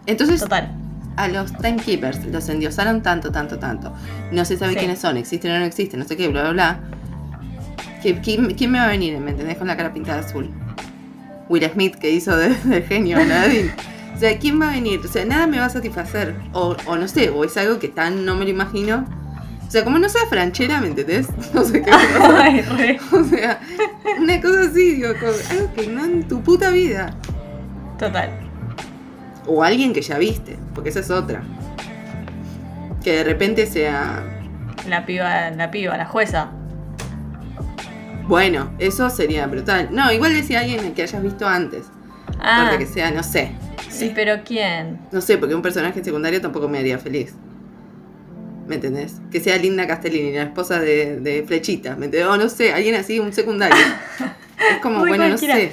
Entonces, 0.07 0.41
Total. 0.41 0.73
a 1.17 1.29
los 1.29 1.53
timekeepers 1.57 2.25
los 2.27 2.49
endiosaron 2.49 3.03
tanto, 3.03 3.31
tanto, 3.31 3.59
tanto. 3.59 3.93
No 4.33 4.45
se 4.45 4.57
sabe 4.57 4.73
Sí. 4.73 4.79
quiénes 4.81 4.99
son, 4.99 5.17
existen 5.17 5.53
o 5.53 5.59
no 5.59 5.65
existen, 5.65 6.01
no 6.01 6.07
sé 6.07 6.17
qué, 6.17 6.29
bla, 6.29 6.43
bla, 6.43 6.53
bla. 6.53 6.81
¿Quién, 8.03 8.55
quién 8.55 8.71
me 8.71 8.79
va 8.79 8.85
a 8.85 8.89
venir, 8.89 9.19
me 9.19 9.31
entendés? 9.33 9.59
Con 9.59 9.67
la 9.67 9.77
cara 9.77 9.93
pintada 9.93 10.21
azul. 10.21 10.49
Will 11.49 11.69
Smith, 11.71 11.97
que 11.97 12.11
hizo 12.11 12.37
de, 12.37 12.55
de 12.55 12.83
genio 12.83 13.19
Aladdin. 13.19 13.71
O 14.15 14.19
sea, 14.19 14.39
¿quién 14.39 14.61
va 14.61 14.69
a 14.69 14.73
venir? 14.73 15.01
O 15.05 15.09
sea, 15.09 15.25
nada 15.25 15.47
me 15.47 15.59
va 15.59 15.67
a 15.67 15.71
satisfacer. 15.71 16.35
O, 16.53 16.77
o 16.87 16.97
no 16.97 17.09
sé, 17.09 17.31
o 17.31 17.45
es 17.45 17.57
algo 17.57 17.79
que 17.79 17.89
tan 17.89 18.25
no 18.25 18.37
me 18.37 18.45
lo 18.45 18.51
imagino. 18.51 19.05
O 19.71 19.73
sea, 19.73 19.85
como 19.85 20.01
no 20.01 20.09
sea 20.09 20.27
franchera, 20.29 20.81
¿me 20.81 20.89
entendés? 20.89 21.29
No 21.55 21.63
sé 21.63 21.81
qué. 21.81 21.93
Ay, 21.93 22.61
re. 22.63 22.99
O 23.13 23.23
sea, 23.23 23.61
una 24.19 24.41
cosa 24.41 24.63
así, 24.63 24.97
digo, 24.97 25.11
algo 25.11 25.75
que 25.75 25.87
no 25.87 26.05
en 26.05 26.27
tu 26.27 26.43
puta 26.43 26.71
vida. 26.71 27.15
Total. 27.97 28.31
O 29.47 29.63
alguien 29.63 29.93
que 29.93 30.03
ya 30.03 30.19
viste, 30.19 30.59
porque 30.75 30.91
esa 30.91 30.99
es 30.99 31.11
otra. 31.13 31.45
Que 33.05 33.19
de 33.19 33.23
repente 33.23 33.65
sea. 33.67 34.25
La 34.89 35.07
piba, 35.07 35.51
la 35.51 35.71
piba, 35.71 35.97
la 35.97 36.07
jueza. 36.07 36.51
Bueno, 38.27 38.73
eso 38.81 39.09
sería 39.09 39.47
brutal. 39.47 39.91
No, 39.93 40.11
igual 40.11 40.33
decía 40.33 40.61
alguien 40.61 40.95
que 40.95 41.03
hayas 41.03 41.23
visto 41.23 41.47
antes. 41.47 41.85
Ah, 42.41 42.75
que 42.77 42.87
sea, 42.87 43.13
no 43.13 43.23
sé. 43.23 43.53
sí, 43.89 44.11
pero 44.17 44.43
¿quién? 44.45 44.99
No 45.13 45.21
sé, 45.21 45.39
porque 45.39 45.55
un 45.55 45.63
personaje 45.63 46.03
secundario 46.03 46.41
tampoco 46.41 46.69
me 46.69 46.81
haría 46.81 46.99
feliz. 46.99 47.37
¿Me 48.71 48.77
entendés? 48.77 49.17
Que 49.33 49.41
sea 49.41 49.57
Linda 49.57 49.85
Castellini, 49.89 50.33
la 50.33 50.45
esposa 50.45 50.79
de, 50.79 51.19
de 51.19 51.43
Flechita. 51.45 51.97
¿Me 51.97 52.05
entendés? 52.07 52.29
O 52.29 52.37
no 52.37 52.49
sé, 52.49 52.73
alguien 52.73 52.95
así, 52.95 53.19
un 53.19 53.33
secundario. 53.33 53.77
es 53.77 54.79
como, 54.81 55.01
Muy 55.01 55.09
bueno, 55.09 55.29
no 55.29 55.37
sé. 55.37 55.73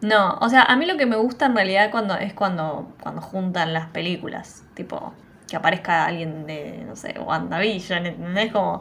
No, 0.00 0.34
o 0.40 0.48
sea, 0.48 0.62
a 0.64 0.74
mí 0.74 0.86
lo 0.86 0.96
que 0.96 1.06
me 1.06 1.14
gusta 1.14 1.46
en 1.46 1.54
realidad 1.54 1.92
cuando 1.92 2.16
es 2.16 2.34
cuando, 2.34 2.92
cuando 3.00 3.22
juntan 3.22 3.72
las 3.72 3.86
películas. 3.90 4.64
Tipo, 4.74 5.14
que 5.48 5.54
aparezca 5.54 6.04
alguien 6.04 6.46
de, 6.46 6.82
no 6.84 6.96
sé, 6.96 7.14
WandaVision, 7.16 8.06
¿entendés? 8.06 8.50
Como. 8.52 8.80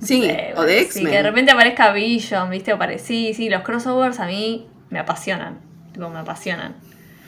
Sí, 0.00 0.30
o 0.56 0.62
de 0.62 0.78
Sí, 0.78 0.84
X-Men. 0.84 1.06
que 1.06 1.16
de 1.16 1.22
repente 1.24 1.50
aparezca 1.50 1.90
Vision, 1.92 2.50
¿viste? 2.50 2.72
O 2.72 2.78
pare- 2.78 3.00
sí, 3.00 3.34
sí, 3.34 3.48
los 3.48 3.62
crossovers 3.62 4.20
a 4.20 4.26
mí 4.26 4.68
me 4.90 5.00
apasionan. 5.00 5.58
Tipo, 5.92 6.08
me 6.08 6.20
apasionan. 6.20 6.76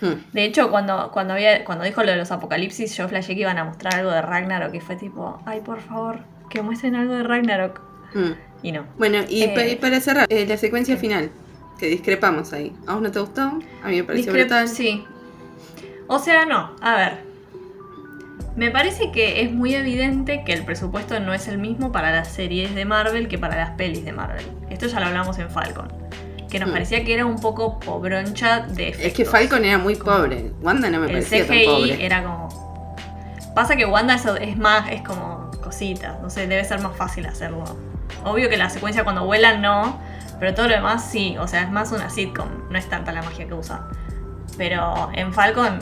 Hmm. 0.01 0.15
De 0.33 0.45
hecho, 0.45 0.71
cuando, 0.71 1.11
cuando, 1.13 1.35
había, 1.35 1.65
cuando 1.65 1.85
dijo 1.85 2.03
lo 2.03 2.11
de 2.13 2.17
los 2.17 2.31
apocalipsis, 2.31 2.97
yo 2.97 3.09
flashé 3.09 3.35
que 3.35 3.41
iban 3.41 3.59
a 3.59 3.65
mostrar 3.65 3.95
algo 3.97 4.11
de 4.11 4.23
Ragnarok 4.23 4.75
y 4.75 4.81
fue 4.81 4.97
tipo, 4.97 5.41
ay, 5.47 5.61
por 5.61 5.81
favor, 5.81 6.21
que 6.51 6.63
muestren 6.63 6.95
algo 6.97 7.15
de 7.15 7.23
Ragnarok. 7.25 7.81
Hmm. 8.15 8.33
Y 8.63 8.73
no. 8.73 8.85
Bueno, 8.99 9.19
y 9.29 9.43
Eh. 9.45 9.53
pa- 9.55 9.65
y 9.67 9.77
para 9.77 10.01
cerrar, 10.01 10.27
eh, 10.31 10.47
la 10.47 10.57
secuencia 10.57 10.97
final, 10.97 11.31
que 11.79 11.87
discrepamos 11.87 12.53
ahí. 12.53 12.75
¿A 12.87 12.95
vos 12.95 13.03
no 13.03 13.11
te 13.11 13.21
gustó? 13.21 13.43
A 13.43 13.89
mí 13.89 13.97
me 13.97 14.05
pareció 14.05 14.33
Discrep- 14.33 14.39
brutal. 14.41 14.69
Sí. 14.69 15.05
O 16.09 16.19
sea, 16.19 16.45
no. 16.47 16.75
A 16.81 16.97
ver. 16.97 17.29
Me 18.57 18.73
parece 18.73 19.13
que 19.13 19.43
es 19.43 19.53
muy 19.53 19.75
evidente 19.77 20.43
que 20.45 20.53
el 20.53 20.65
presupuesto 20.65 21.21
no 21.21 21.33
es 21.33 21.47
el 21.47 21.59
mismo 21.59 21.93
para 21.93 22.11
las 22.11 22.33
series 22.33 22.75
de 22.75 22.85
Marvel 22.85 23.29
que 23.29 23.39
para 23.39 23.55
las 23.57 23.71
pelis 23.77 24.05
de 24.05 24.11
Marvel. 24.13 24.45
Esto 24.71 24.87
ya 24.89 24.99
lo 24.99 25.07
hablamos 25.07 25.39
en 25.39 25.49
Falcon. 25.51 25.87
Que 26.51 26.59
nos 26.59 26.69
Hmm. 26.69 26.73
parecía 26.73 27.05
que 27.05 27.15
era 27.15 27.27
un 27.27 27.41
poco 27.41 27.79
pobroncha 27.79 28.61
de 28.61 28.89
efectos. 28.89 29.07
Es 29.07 29.13
que 29.15 29.25
Falcon 29.25 29.65
era 29.65 29.79
muy 29.79 29.97
pobre. 29.97 30.51
Wanda 30.63 30.89
no 30.91 30.99
me 31.01 31.07
El 31.07 31.13
parecía 31.13 31.47
tan 31.47 31.57
CGI 31.57 31.67
pobre. 31.67 32.07
era 32.07 32.23
como. 32.23 32.49
Pasa 33.55 33.77
que 33.77 33.85
Wanda 33.87 34.15
es, 34.15 34.25
es 34.41 34.57
más, 34.57 34.91
es 34.91 35.03
como 35.03 35.51
cositas. 35.63 36.21
No 36.23 36.31
sé, 36.31 36.47
debe 36.47 36.65
ser 36.65 36.81
más 36.81 36.97
fácil 36.97 37.27
hacerlo. 37.27 37.65
Obvio 38.25 38.49
que 38.49 38.57
la 38.57 38.71
secuencia 38.71 39.05
cuando 39.05 39.25
vuelan 39.25 39.61
no. 39.61 39.99
Pero 40.41 40.55
todo 40.55 40.69
lo 40.69 40.75
demás 40.75 41.05
sí. 41.11 41.37
O 41.39 41.49
sea, 41.49 41.63
es 41.63 41.71
más 41.71 41.91
una 41.93 42.09
sitcom. 42.11 42.49
No 42.71 42.79
es 42.79 42.89
tanta 42.89 43.13
la 43.13 43.23
magia 43.23 43.47
que 43.47 43.55
usa. 43.55 43.89
Pero 44.57 45.11
en 45.15 45.33
Falcon. 45.35 45.79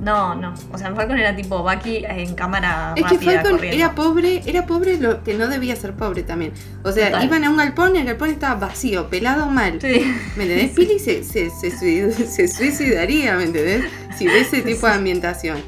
No, 0.00 0.34
no. 0.34 0.52
O 0.72 0.76
sea, 0.76 0.92
Falcon 0.94 1.16
era 1.18 1.34
tipo 1.36 1.62
Bucky 1.62 2.04
en 2.06 2.34
cámara 2.34 2.94
Es 2.96 3.04
que 3.04 3.18
Falcon 3.18 3.52
corriendo. 3.52 3.76
era 3.84 3.94
pobre, 3.94 4.42
era 4.44 4.66
pobre 4.66 4.98
lo 4.98 5.22
que 5.22 5.34
no 5.34 5.46
debía 5.48 5.76
ser 5.76 5.92
pobre 5.94 6.22
también. 6.24 6.52
O 6.82 6.90
sea, 6.92 7.06
Total. 7.10 7.24
iban 7.24 7.44
a 7.44 7.50
un 7.50 7.56
galpón 7.56 7.94
y 7.94 8.00
el 8.00 8.04
galpón 8.06 8.30
estaba 8.30 8.56
vacío, 8.66 9.08
pelado 9.08 9.46
mal. 9.46 9.78
Sí. 9.80 10.14
¿Me 10.36 10.42
entendés? 10.44 10.70
Pili 10.76 10.98
se, 10.98 11.22
se, 11.24 11.48
se, 11.50 11.70
sui- 11.70 12.12
se 12.12 12.48
suicidaría, 12.48 13.36
¿me 13.36 13.44
entendés? 13.44 13.84
Si 14.18 14.26
ve 14.26 14.40
ese 14.40 14.62
tipo 14.62 14.86
de 14.86 14.92
ambientación. 14.94 15.58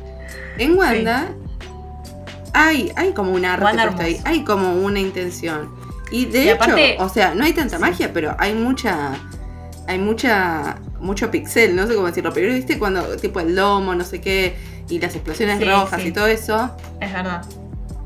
En 0.59 0.77
Wanda 0.77 1.29
hay, 2.53 2.93
hay 2.97 3.13
como 3.13 3.33
un 3.33 3.45
arte 3.45 4.03
ahí, 4.03 4.21
hay 4.25 4.45
como 4.45 4.73
una 4.75 4.99
intención. 5.01 5.71
Y 6.11 6.27
de 6.27 6.45
Y 6.45 6.49
hecho, 6.49 6.63
aparte- 6.63 6.97
o 6.99 7.09
sea, 7.09 7.35
no 7.35 7.45
hay 7.45 7.53
tanta 7.53 7.79
magia, 7.79 8.13
pero 8.13 8.35
hay 8.39 8.55
mucha, 8.55 9.11
hay 9.87 9.99
mucha, 9.99 10.77
mucho 11.01 11.31
pixel, 11.31 11.75
no 11.77 11.87
sé 11.87 11.95
cómo 11.95 12.07
decirlo, 12.07 12.33
pero 12.33 12.53
viste 12.53 12.79
cuando, 12.79 13.17
tipo 13.17 13.41
el 13.41 13.55
lomo, 13.55 13.95
no 13.95 14.05
sé 14.05 14.21
qué, 14.21 14.57
y 14.89 14.99
las 14.99 15.15
explosiones 15.15 15.59
Sí, 15.59 15.65
rojas 15.65 16.01
sí. 16.03 16.09
y 16.09 16.13
todo 16.13 16.27
eso. 16.27 16.71
Es 17.01 17.13
verdad. 17.13 17.43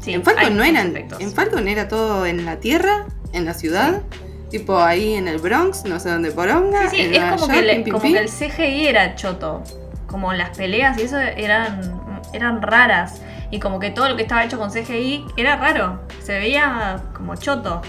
Sí, 0.01 0.15
en 0.15 0.23
Falcon 0.23 0.57
no 0.57 0.65
eran, 0.65 0.89
efectos. 0.89 1.21
en 1.21 1.33
Falcon 1.33 1.69
era 1.69 1.89
todo 1.89 2.25
en 2.27 2.45
la 2.47 2.57
tierra, 2.57 3.07
en 3.33 3.45
la 3.45 3.55
ciudad, 3.55 4.03
tipo 4.51 4.79
ahí 4.81 5.15
en 5.15 5.29
el 5.29 5.39
Bronx, 5.39 5.85
no 5.85 6.01
sé 6.01 6.09
dónde 6.11 6.31
poronga. 6.33 6.89
Sí, 6.91 6.97
sí, 6.97 7.03
en 7.03 7.15
es 7.15 7.21
como, 7.33 7.47
York, 7.47 7.51
que, 7.53 7.63
le- 7.63 7.75
pim, 7.77 7.85
pim, 7.85 7.93
como 7.93 8.03
pim. 8.03 8.13
que 8.15 8.19
el 8.21 8.29
CGI 8.29 8.87
era 8.87 9.15
choto. 9.15 9.63
Como 10.07 10.33
las 10.33 10.57
peleas 10.57 10.99
y 10.99 11.03
eso 11.03 11.19
eran, 11.19 12.21
eran 12.33 12.63
raras. 12.63 13.21
Y 13.53 13.61
como 13.61 13.79
que 13.79 13.91
todo 13.91 14.09
lo 14.09 14.17
que 14.17 14.23
estaba 14.23 14.43
hecho 14.45 14.59
con 14.59 14.71
CGI 14.71 15.25
era 15.37 15.57
raro. 15.57 16.01
Se 16.23 16.33
veía 16.39 17.01
como 17.15 17.37
choto. 17.37 17.81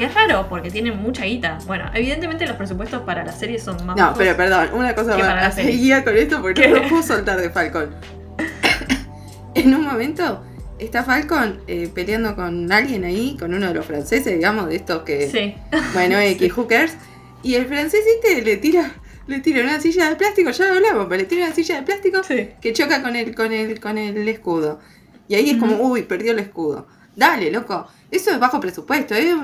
Que 0.00 0.06
es 0.06 0.14
raro 0.14 0.46
porque 0.48 0.70
tienen 0.70 0.96
mucha 0.96 1.26
guita. 1.26 1.58
Bueno, 1.66 1.90
evidentemente 1.92 2.46
los 2.46 2.56
presupuestos 2.56 3.02
para 3.02 3.22
las 3.22 3.38
series 3.38 3.62
son 3.62 3.84
más 3.84 3.98
No, 3.98 4.14
pero 4.16 4.34
perdón, 4.34 4.70
una 4.72 4.94
cosa 4.94 5.14
¿Qué 5.14 5.20
para 5.22 5.42
más. 5.42 5.54
serie? 5.54 5.72
Seguía 5.72 6.02
con 6.02 6.16
esto 6.16 6.40
porque 6.40 6.62
¿Qué? 6.62 6.68
no 6.68 6.76
lo 6.82 6.88
puedo 6.88 7.02
soltar 7.02 7.38
de 7.38 7.50
Falcon. 7.50 7.94
en 9.54 9.74
un 9.74 9.84
momento 9.84 10.42
está 10.78 11.04
Falcon 11.04 11.60
eh, 11.66 11.90
peleando 11.94 12.34
con 12.34 12.72
alguien 12.72 13.04
ahí, 13.04 13.36
con 13.38 13.52
uno 13.52 13.68
de 13.68 13.74
los 13.74 13.84
franceses, 13.84 14.32
digamos, 14.34 14.68
de 14.70 14.76
estos 14.76 15.02
que. 15.02 15.28
Sí. 15.30 15.54
Bueno, 15.92 16.18
X 16.18 16.50
hookers. 16.50 16.94
Y 17.42 17.56
el 17.56 17.66
francés 17.66 18.00
este 18.16 18.40
le 18.40 18.56
tira, 18.56 18.92
le 19.26 19.40
tira 19.40 19.62
una 19.62 19.80
silla 19.80 20.08
de 20.08 20.16
plástico, 20.16 20.50
ya 20.50 20.64
lo 20.66 20.74
hablamos, 20.76 21.08
pero 21.10 21.20
le 21.20 21.28
tira 21.28 21.44
una 21.44 21.54
silla 21.54 21.76
de 21.76 21.82
plástico 21.82 22.22
Sí. 22.22 22.48
que 22.62 22.72
choca 22.72 23.02
con 23.02 23.16
el, 23.16 23.34
con 23.34 23.52
el, 23.52 23.78
con 23.80 23.98
el 23.98 24.26
escudo. 24.28 24.80
Y 25.28 25.34
ahí 25.34 25.50
es 25.50 25.58
como, 25.58 25.76
uy, 25.76 26.04
perdió 26.04 26.32
el 26.32 26.38
escudo. 26.38 26.86
Dale, 27.16 27.50
loco. 27.50 27.86
Eso 28.10 28.30
es 28.30 28.38
bajo 28.40 28.60
presupuesto. 28.60 29.14
es- 29.14 29.34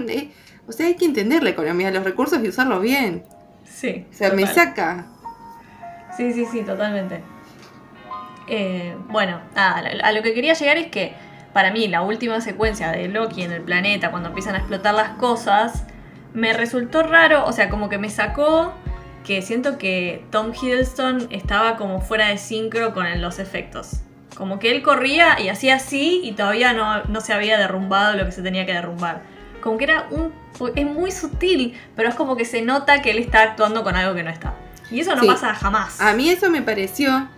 o 0.69 0.73
sea, 0.73 0.87
hay 0.87 0.97
que 0.97 1.05
entender 1.05 1.43
la 1.43 1.51
economía 1.51 1.87
de 1.89 1.95
los 1.95 2.05
recursos 2.05 2.43
y 2.43 2.49
usarlos 2.49 2.81
bien. 2.83 3.25
Sí. 3.65 4.07
O 4.11 4.15
sea, 4.15 4.33
me 4.33 4.47
saca. 4.47 5.07
Sí, 6.17 6.33
sí, 6.33 6.47
sí, 6.51 6.63
totalmente. 6.63 7.23
Eh, 8.49 8.97
bueno, 9.09 9.41
nada, 9.55 9.83
a 10.03 10.13
lo 10.13 10.23
que 10.23 10.33
quería 10.33 10.55
llegar 10.55 10.77
es 10.79 10.89
que 10.89 11.15
para 11.53 11.73
mí 11.73 11.89
la 11.89 12.03
última 12.03 12.41
secuencia 12.41 12.91
de 12.91 13.09
Loki 13.09 13.43
en 13.43 13.53
el 13.53 13.63
planeta, 13.63 14.11
cuando 14.11 14.29
empiezan 14.29 14.55
a 14.55 14.59
explotar 14.59 14.95
las 14.95 15.11
cosas, 15.11 15.85
me 16.35 16.53
resultó 16.53 17.03
raro, 17.03 17.45
o 17.47 17.53
sea, 17.53 17.69
como 17.69 17.89
que 17.89 17.99
me 17.99 18.11
sacó 18.11 18.73
que 19.25 19.43
siento 19.43 19.79
que 19.79 20.25
Tom 20.31 20.53
Hiddleston 20.53 21.29
estaba 21.31 21.77
como 21.77 22.01
fuera 22.01 22.29
de 22.29 22.39
sincro 22.39 22.95
con 22.95 23.21
los 23.21 23.39
efectos. 23.39 24.01
Como 24.37 24.59
que 24.59 24.71
él 24.71 24.83
corría 24.83 25.41
y 25.41 25.49
hacía 25.49 25.77
así 25.77 26.21
y 26.23 26.33
todavía 26.33 26.73
no, 26.73 27.03
no 27.05 27.21
se 27.21 27.33
había 27.33 27.59
derrumbado 27.59 28.17
lo 28.17 28.25
que 28.27 28.33
se 28.33 28.43
tenía 28.43 28.67
que 28.67 28.75
derrumbar. 28.75 29.23
Como 29.67 29.79
que 29.79 29.85
era 29.85 30.07
un... 30.13 30.33
Es 30.77 30.87
muy 30.87 31.11
sutil, 31.11 31.75
pero 31.97 32.09
es 32.09 32.15
como 32.15 32.37
que 32.37 32.45
se 32.45 32.63
nota 32.63 33.03
que 33.03 33.11
él 33.11 33.19
está 33.19 33.43
actuando 33.43 33.83
con 33.83 33.97
algo 33.97 34.15
que 34.15 34.23
no 34.23 34.31
está. 34.31 34.55
Y 34.91 35.01
eso 35.01 35.15
no 35.17 35.23
Sí. 35.23 35.27
pasa 35.27 35.53
jamás. 35.55 36.01
A 36.01 36.15
mí 36.15 36.31
eso 36.31 36.49
me 36.51 36.63
pareció 36.63 37.29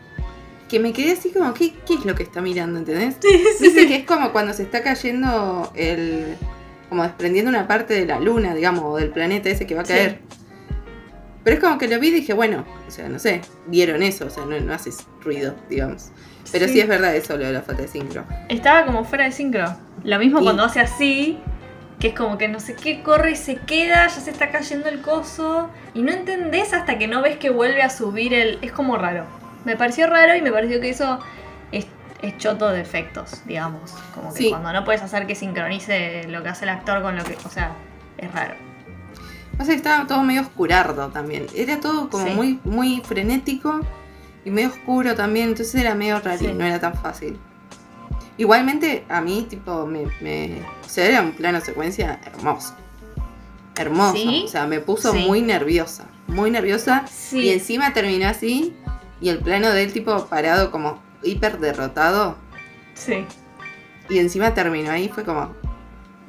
que 0.68 0.78
me 0.78 0.92
quedé 0.92 1.12
así 1.12 1.30
como, 1.30 1.54
¿qué, 1.54 1.72
qué 1.86 1.94
es 1.94 2.04
lo 2.04 2.14
que 2.14 2.22
está 2.22 2.42
mirando? 2.42 2.78
¿Entendés? 2.78 3.16
Sí, 3.20 3.28
sí, 3.56 3.64
Viste 3.64 3.80
sí. 3.80 3.88
que 3.88 3.96
es 3.96 4.04
como 4.04 4.30
cuando 4.32 4.52
se 4.52 4.62
está 4.62 4.82
cayendo 4.82 5.72
el. 5.74 6.36
como 6.90 7.02
desprendiendo 7.04 7.48
una 7.48 7.66
parte 7.66 7.94
de 7.94 8.04
la 8.04 8.20
luna, 8.20 8.54
digamos, 8.54 8.84
o 8.84 8.96
del 8.96 9.08
planeta 9.08 9.48
ese 9.48 9.66
que 9.66 9.74
va 9.74 9.80
a 9.80 9.84
caer. 9.84 10.20
Pero 11.44 11.56
es 11.56 11.62
como 11.64 11.78
que 11.78 11.88
lo 11.88 11.98
vi 11.98 12.08
y 12.08 12.10
dije, 12.10 12.34
bueno, 12.34 12.66
o 12.86 12.90
sea, 12.90 13.08
no 13.08 13.18
sé, 13.18 13.40
vieron 13.66 14.02
eso, 14.02 14.26
o 14.26 14.30
sea, 14.30 14.44
no, 14.44 14.60
no 14.60 14.74
haces 14.74 15.06
ruido, 15.24 15.54
digamos. 15.70 16.10
Pero 16.52 16.66
sí. 16.66 16.74
Sí. 16.74 16.80
es 16.80 16.88
verdad 16.88 17.16
eso, 17.16 17.36
lo 17.38 17.46
de 17.46 17.52
la 17.54 17.62
falta 17.62 17.82
de 17.82 17.88
sincro. 17.88 18.24
Estaba 18.50 18.84
como 18.84 19.04
fuera 19.04 19.24
de 19.24 19.32
sincro. 19.32 19.74
Lo 20.04 20.18
mismo 20.18 20.40
cuando 20.42 20.64
hace 20.64 20.80
así, 20.80 21.38
que 22.00 22.08
es 22.08 22.14
como 22.14 22.38
que 22.38 22.46
no 22.48 22.60
sé 22.60 22.74
qué, 22.76 23.02
corre 23.02 23.32
y 23.32 23.36
se 23.36 23.56
queda, 23.56 24.06
ya 24.06 24.20
se 24.20 24.30
está 24.30 24.50
cayendo 24.50 24.88
el 24.88 25.00
coso. 25.02 25.68
Y 25.94 26.02
no 26.02 26.12
entendés 26.12 26.72
hasta 26.72 26.96
que 26.98 27.08
no 27.08 27.22
ves 27.22 27.38
que 27.38 27.50
vuelve 27.50 27.82
a 27.82 27.90
subir 27.90 28.34
el. 28.34 28.58
Es 28.62 28.70
como 28.72 28.96
raro. 28.96 29.24
Me 29.64 29.76
pareció 29.76 30.06
raro 30.06 30.34
y 30.36 30.42
me 30.42 30.52
pareció 30.52 30.80
que 30.80 30.90
eso 30.90 31.18
es, 31.72 31.86
es 32.22 32.38
choto 32.38 32.68
de 32.70 32.80
efectos, 32.80 33.42
digamos. 33.46 33.92
Como 34.14 34.32
que 34.32 34.38
Sí. 34.44 34.48
cuando 34.50 34.72
no 34.72 34.84
puedes 34.84 35.02
hacer 35.02 35.26
que 35.26 35.34
sincronice 35.34 36.24
lo 36.28 36.42
que 36.42 36.50
hace 36.50 36.64
el 36.64 36.70
actor 36.70 37.02
con 37.02 37.16
lo 37.16 37.24
que. 37.24 37.36
O 37.44 37.50
sea, 37.50 37.72
es 38.16 38.32
raro. 38.32 38.54
O 39.58 39.64
sea, 39.64 39.74
estaba 39.74 40.06
todo 40.06 40.22
medio 40.22 40.42
oscurardo 40.42 41.08
también. 41.08 41.46
Era 41.56 41.80
todo 41.80 42.08
como 42.10 42.26
Sí. 42.26 42.30
muy, 42.34 42.60
muy 42.62 43.00
frenético 43.04 43.80
y 44.44 44.50
medio 44.52 44.68
oscuro 44.68 45.16
también, 45.16 45.48
entonces 45.48 45.74
era 45.74 45.96
medio 45.96 46.20
raro, 46.20 46.38
Sí. 46.38 46.52
no 46.54 46.64
era 46.64 46.78
tan 46.78 46.94
fácil. 46.94 47.40
Igualmente, 48.38 49.04
a 49.08 49.20
mí, 49.20 49.46
tipo, 49.48 49.84
me, 49.86 50.06
me- 50.20 50.62
O 50.84 50.88
sea, 50.88 51.04
era 51.06 51.20
un 51.20 51.32
plano 51.32 51.60
secuencia 51.60 52.20
hermoso. 52.24 52.74
Hermoso. 53.76 54.14
¿Sí? 54.16 54.42
O 54.46 54.48
sea, 54.48 54.66
me 54.66 54.80
puso 54.80 55.12
Sí. 55.12 55.18
muy 55.26 55.42
nerviosa. 55.42 56.06
Muy 56.28 56.50
nerviosa. 56.50 57.04
Sí. 57.08 57.40
Y 57.40 57.50
encima 57.50 57.92
terminó 57.92 58.28
así. 58.28 58.74
Y 59.20 59.28
el 59.28 59.38
plano 59.38 59.70
de 59.70 59.82
él, 59.82 59.92
tipo, 59.92 60.26
parado 60.26 60.70
como 60.70 61.02
hiper 61.22 61.58
derrotado. 61.58 62.36
Sí. 62.94 63.24
Y 64.08 64.18
encima 64.18 64.54
terminó 64.54 64.90
ahí. 64.92 65.08
Fue 65.08 65.24
como. 65.24 65.54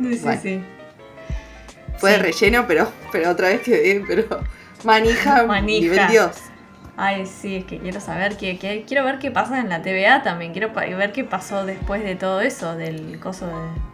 Sí, 0.02 0.16
sí, 0.18 0.24
Bueno. 0.24 0.42
sí. 0.42 0.62
Fue 1.98 2.12
de 2.12 2.18
relleno, 2.20 2.66
pero, 2.68 2.92
pero 3.12 3.30
otra 3.32 3.50
vez 3.50 3.62
quedé. 3.62 4.04
Pero 4.08 4.40
manija, 4.84 5.44
Manija. 5.46 5.82
nivel 5.82 6.08
Dios. 6.10 6.32
Ay, 7.02 7.26
sí, 7.26 7.56
es 7.56 7.64
que 7.66 7.80
quiero 7.80 8.02
saber 8.02 8.36
qué, 8.36 8.58
qué- 8.60 8.84
quiero 8.86 9.06
ver 9.06 9.20
qué 9.20 9.32
pasa 9.32 9.60
en 9.60 9.70
la 9.70 9.82
TVA 9.82 10.22
también. 10.22 10.52
Quiero 10.52 10.74
ver 10.74 11.14
qué 11.14 11.24
pasó 11.24 11.66
después 11.66 12.04
de 12.04 12.16
todo 12.16 12.42
eso, 12.42 12.76
del 12.76 13.20
coso 13.22 13.48
de. 13.48 13.54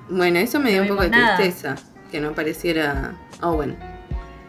Bueno, 0.10 0.40
eso 0.40 0.60
me 0.60 0.72
dio 0.72 0.82
un 0.82 0.88
poco 0.88 1.04
de 1.04 1.10
nada. 1.10 1.36
tristeza. 1.38 1.76
Que 2.12 2.20
no 2.20 2.30
apareciera 2.30 3.14
Owen. 3.42 3.78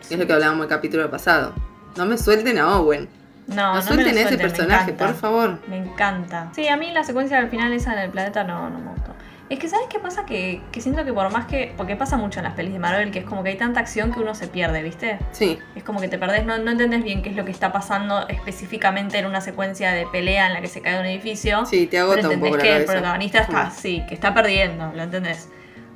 Que 0.09 0.15
es 0.15 0.21
lo 0.21 0.27
que 0.27 0.33
hablábamos 0.33 0.63
el 0.65 0.69
capítulo 0.71 1.11
pasado. 1.11 1.53
No 1.97 2.07
me 2.07 2.17
suelten 2.17 2.59
a 2.59 2.79
Owen. 2.79 3.09
No, 3.49 3.55
No, 3.57 3.69
no, 3.69 3.75
me 3.77 3.83
suelten 3.83 4.05
lo 4.07 4.11
a 4.11 4.13
ese 4.15 4.29
suelten, 4.29 4.39
personaje, 4.51 4.93
por 4.95 5.15
favor. 5.15 5.59
Me 5.69 5.77
encanta. 5.77 6.49
Sí, 6.55 6.67
a 6.69 6.77
mí 6.77 6.91
la 6.93 7.05
secuencia 7.05 7.39
del 7.41 7.49
final 7.51 7.73
esa 7.75 7.93
en 7.93 7.99
el 8.01 8.11
planeta 8.11 8.43
no, 8.45 8.71
no 8.71 8.79
me 8.79 8.91
gustó. 8.93 9.13
Es 9.49 9.61
que, 9.61 9.69
¿sabes 9.69 9.87
qué 9.89 10.01
pasa? 10.01 10.27
Que, 10.27 10.61
que 10.73 10.81
siento 10.81 11.05
que 11.05 11.13
por 11.13 11.31
más 11.31 11.47
que. 11.47 11.73
Porque 11.77 11.95
pasa 11.95 12.17
mucho 12.17 12.41
en 12.41 12.45
las 12.45 12.55
pelis 12.55 12.73
de 12.73 12.81
Marvel, 12.81 13.13
que 13.13 13.21
es 13.21 13.25
como 13.25 13.45
que 13.45 13.51
hay 13.51 13.57
tanta 13.57 13.79
acción 13.79 14.13
que 14.13 14.19
uno 14.19 14.35
se 14.35 14.49
pierde, 14.49 14.83
¿viste? 14.83 15.19
Sí, 15.31 15.59
Es 15.77 15.85
como 15.85 16.01
que 16.01 16.09
te 16.09 16.19
perdés, 16.19 16.45
no, 16.45 16.59
no 16.59 16.73
entendés 16.73 17.05
bien 17.05 17.23
qué 17.23 17.29
es 17.31 17.37
lo 17.37 17.45
que 17.45 17.53
está 17.53 17.71
pasando 17.73 18.27
específicamente 18.29 19.19
en 19.19 19.27
una 19.27 19.41
secuencia 19.41 19.93
de 19.93 20.05
pelea 20.07 20.49
en 20.49 20.55
la 20.55 20.61
que 20.61 20.67
se 20.67 20.81
cae 20.81 20.99
un 20.99 21.07
edificio. 21.07 21.65
sí, 21.65 21.87
te 21.87 21.99
Pero 21.99 22.03
agota 22.05 22.27
un 22.29 22.33
entendés 22.35 22.51
poco 22.51 22.57
la 22.57 22.63
que 22.65 22.69
el 22.71 22.75
cabeza. 22.87 22.93
protagonista 22.95 23.39
está 23.39 23.63
así, 23.69 24.03
que 24.09 24.15
está 24.15 24.35
perdiendo, 24.35 24.93
¿lo 24.97 25.03
entendés? 25.05 25.49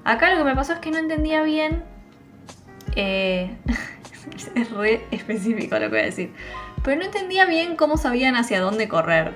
Acá 0.04 0.30
lo 0.30 0.38
que 0.38 0.44
me 0.44 0.54
pasó 0.54 0.74
es 0.74 0.78
que 0.78 0.92
no 0.92 0.98
entendía 0.98 1.42
bien. 1.42 1.82
eh, 2.94 3.50
es 4.54 4.70
re 4.70 5.04
específico 5.10 5.74
lo 5.74 5.80
que 5.82 5.88
voy 5.88 5.98
a 6.00 6.04
decir. 6.04 6.32
Pero 6.84 6.98
no 7.00 7.04
entendía 7.06 7.46
bien 7.46 7.74
cómo 7.76 7.96
sabían 7.96 8.36
hacia 8.36 8.60
dónde 8.60 8.88
correr. 8.88 9.32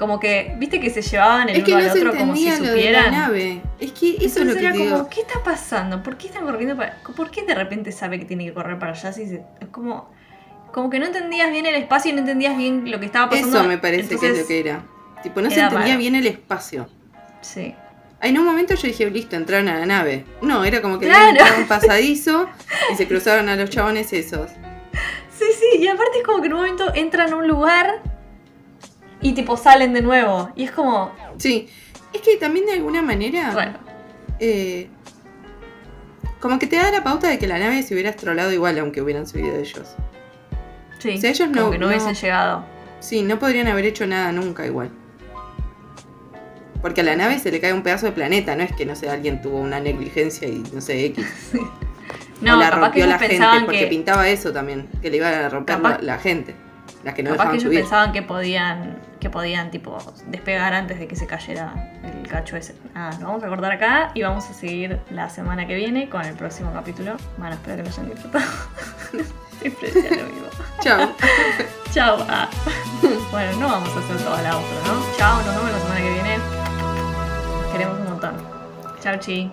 Como 0.00 0.18
que, 0.18 0.54
viste 0.56 0.80
que 0.80 0.88
se 0.90 1.02
llevaban 1.02 1.50
el 1.50 1.56
Es 1.58 1.62
que 1.64 1.72
uno 1.74 1.82
no 1.84 1.90
al 1.92 1.96
otro 1.98 2.16
como 2.16 2.34
si 2.34 2.46
entendía 2.48 2.56
lo 2.70 2.74
de 2.74 2.90
la 2.90 2.98
supieran. 3.04 3.10
nave. 3.12 3.60
Es 3.78 3.92
que 3.92 4.08
eso 4.16 4.24
es 4.24 4.34
lo 4.36 4.40
Entonces 4.52 4.56
que 4.56 4.66
era 4.86 4.92
como. 4.96 5.08
¿qué 5.10 5.20
está 5.20 5.42
pasando? 5.44 6.02
¿Por 6.02 6.16
qué 6.16 6.26
están 6.28 6.44
corriendo 6.46 6.74
para.? 6.74 6.96
¿Por 7.14 7.30
qué 7.30 7.42
de 7.44 7.54
repente 7.54 7.92
sabe 7.92 8.18
que 8.18 8.24
tiene 8.24 8.46
que 8.46 8.54
correr 8.54 8.78
para 8.78 8.92
allá? 8.92 9.12
Si 9.12 9.26
se- 9.26 9.42
es 9.60 9.68
como. 9.70 10.10
Como 10.72 10.88
que 10.88 10.98
no 10.98 11.04
entendías 11.06 11.50
bien 11.50 11.66
el 11.66 11.74
espacio 11.74 12.10
y 12.12 12.14
no 12.14 12.20
entendías 12.20 12.56
bien 12.56 12.90
lo 12.90 12.98
que 12.98 13.06
estaba 13.06 13.28
pasando. 13.28 13.58
Eso 13.58 13.68
me 13.68 13.76
parece 13.76 14.16
que 14.18 14.26
es 14.30 14.38
lo 14.40 14.46
que 14.46 14.60
era. 14.60 14.82
Tipo, 15.22 15.42
no 15.42 15.50
se 15.50 15.60
entendía 15.60 15.96
bien 15.98 16.14
el 16.14 16.26
espacio. 16.26 16.88
Sí. 17.42 17.74
En 18.22 18.38
un 18.38 18.46
momento 18.46 18.74
yo 18.74 18.86
dije, 18.88 19.10
listo, 19.10 19.36
entraron 19.36 19.68
a 19.68 19.78
la 19.78 19.84
nave. 19.86 20.24
No, 20.42 20.64
era 20.64 20.80
como 20.80 20.98
que 20.98 21.06
Claro. 21.06 21.38
un 21.58 21.66
pasadizo 21.68 22.48
y 22.92 22.96
se 22.96 23.06
cruzaron 23.08 23.48
a 23.50 23.56
los 23.56 23.68
chabones 23.68 24.12
esos. 24.14 24.50
Sí, 25.38 25.44
sí, 25.58 25.78
y 25.82 25.88
aparte 25.88 26.18
es 26.20 26.24
como 26.24 26.40
que 26.40 26.46
en 26.46 26.52
un 26.54 26.58
momento 26.60 26.90
entran 26.94 27.32
a 27.32 27.36
un 27.36 27.48
lugar 27.48 28.02
y 29.22 29.32
tipo 29.32 29.56
salen 29.56 29.92
de 29.92 30.02
nuevo. 30.02 30.50
Y 30.56 30.64
es 30.64 30.70
como, 30.70 31.12
Sí. 31.38 31.68
Es 32.12 32.22
que 32.22 32.36
también 32.36 32.66
de 32.66 32.72
alguna 32.72 33.02
manera. 33.02 33.52
bueno, 33.52 33.72
eh, 34.40 34.88
como 36.40 36.58
que 36.58 36.66
te 36.66 36.76
da 36.76 36.90
la 36.90 37.04
pauta 37.04 37.28
de 37.28 37.38
que 37.38 37.46
la 37.46 37.58
nave 37.58 37.82
se 37.82 37.94
hubiera 37.94 38.10
estrolado 38.10 38.52
igual 38.52 38.78
aunque 38.78 39.00
hubieran 39.02 39.26
subido 39.26 39.54
ellos. 39.56 39.94
sí. 40.98 41.14
O 41.16 41.18
sea, 41.20 41.30
ellos 41.30 41.48
como 41.48 41.60
no- 41.66 41.70
que 41.70 41.78
no, 41.78 41.86
no- 41.86 41.92
hubiesen 41.92 42.14
llegado. 42.14 42.64
Sí, 43.00 43.22
no 43.22 43.38
podrían 43.38 43.68
haber 43.68 43.84
hecho 43.86 44.06
nada 44.06 44.32
nunca 44.32 44.66
igual. 44.66 44.90
Porque 46.82 47.02
a 47.02 47.04
la 47.04 47.14
nave 47.16 47.38
se 47.38 47.50
le 47.50 47.60
cae 47.60 47.72
un 47.74 47.82
pedazo 47.82 48.06
de 48.06 48.12
planeta, 48.12 48.56
no 48.56 48.62
es 48.62 48.72
que, 48.74 48.86
no 48.86 48.96
sé, 48.96 49.08
alguien 49.10 49.42
tuvo 49.42 49.58
una 49.58 49.80
negligencia 49.80 50.48
y, 50.48 50.62
no 50.72 50.80
sé, 50.80 51.04
X. 51.06 51.26
No, 52.40 52.54
o 52.54 52.56
la 52.58 52.70
capaz 52.70 52.80
rompió 52.86 53.06
la 53.06 53.18
gente, 53.18 53.46
porque 53.66 53.80
que. 53.80 53.86
pintaba 53.88 54.26
eso 54.26 54.50
también, 54.50 54.88
que 55.02 55.10
le 55.10 55.18
iba 55.18 55.28
a 55.28 55.48
romper 55.50 55.76
Capaz- 55.76 55.98
la, 56.00 56.14
la 56.14 56.18
gente. 56.18 56.54
Las 57.04 57.12
que 57.12 57.22
no 57.22 57.32
capaz 57.32 57.50
que 57.50 57.56
ellos 57.56 57.64
subir. 57.64 57.80
pensaban 57.80 58.12
que 58.12 58.22
podían, 58.22 58.96
que 59.20 59.30
podían 59.30 59.70
tipo 59.70 59.98
despegar 60.26 60.74
antes 60.74 60.98
de 60.98 61.06
que 61.06 61.14
se 61.14 61.26
cayera 61.26 61.92
el 62.02 62.26
cacho 62.26 62.56
ese. 62.56 62.74
Ah, 62.94 63.10
lo 63.20 63.26
vamos 63.26 63.44
a 63.44 63.48
cortar 63.48 63.72
acá 63.72 64.10
y 64.14 64.22
vamos 64.22 64.48
a 64.48 64.54
seguir 64.54 64.98
la 65.10 65.28
semana 65.28 65.66
que 65.66 65.74
viene 65.74 66.08
con 66.08 66.22
el 66.22 66.34
próximo 66.34 66.72
capítulo. 66.72 67.16
Bueno, 67.36 67.54
espero 67.54 67.76
que 67.76 67.82
lo 67.82 67.88
hayan 67.88 68.10
disfrutado. 68.10 68.44
Siempre 69.60 69.90
decía 69.90 70.10
lo 70.10 70.24
mismo. 70.24 70.48
Chao. 70.80 71.12
Chao. 71.92 72.26
Ah. 72.28 72.48
Bueno, 73.30 73.60
no 73.60 73.68
vamos 73.68 73.90
a 73.94 73.98
hacer 73.98 74.16
toda 74.16 74.42
la 74.42 74.56
outro, 74.56 74.76
¿no? 74.86 75.16
Chao, 75.18 75.36
nos 75.42 75.54
vemos 75.54 75.70
la 75.70 75.78
semana 75.80 76.00
que 76.00 76.12
viene. 76.12 76.38
Los 76.38 77.72
queremos 77.72 77.98
un 77.98 78.04
montón. 78.06 78.34
Chao, 79.02 79.16
chi. 79.18 79.50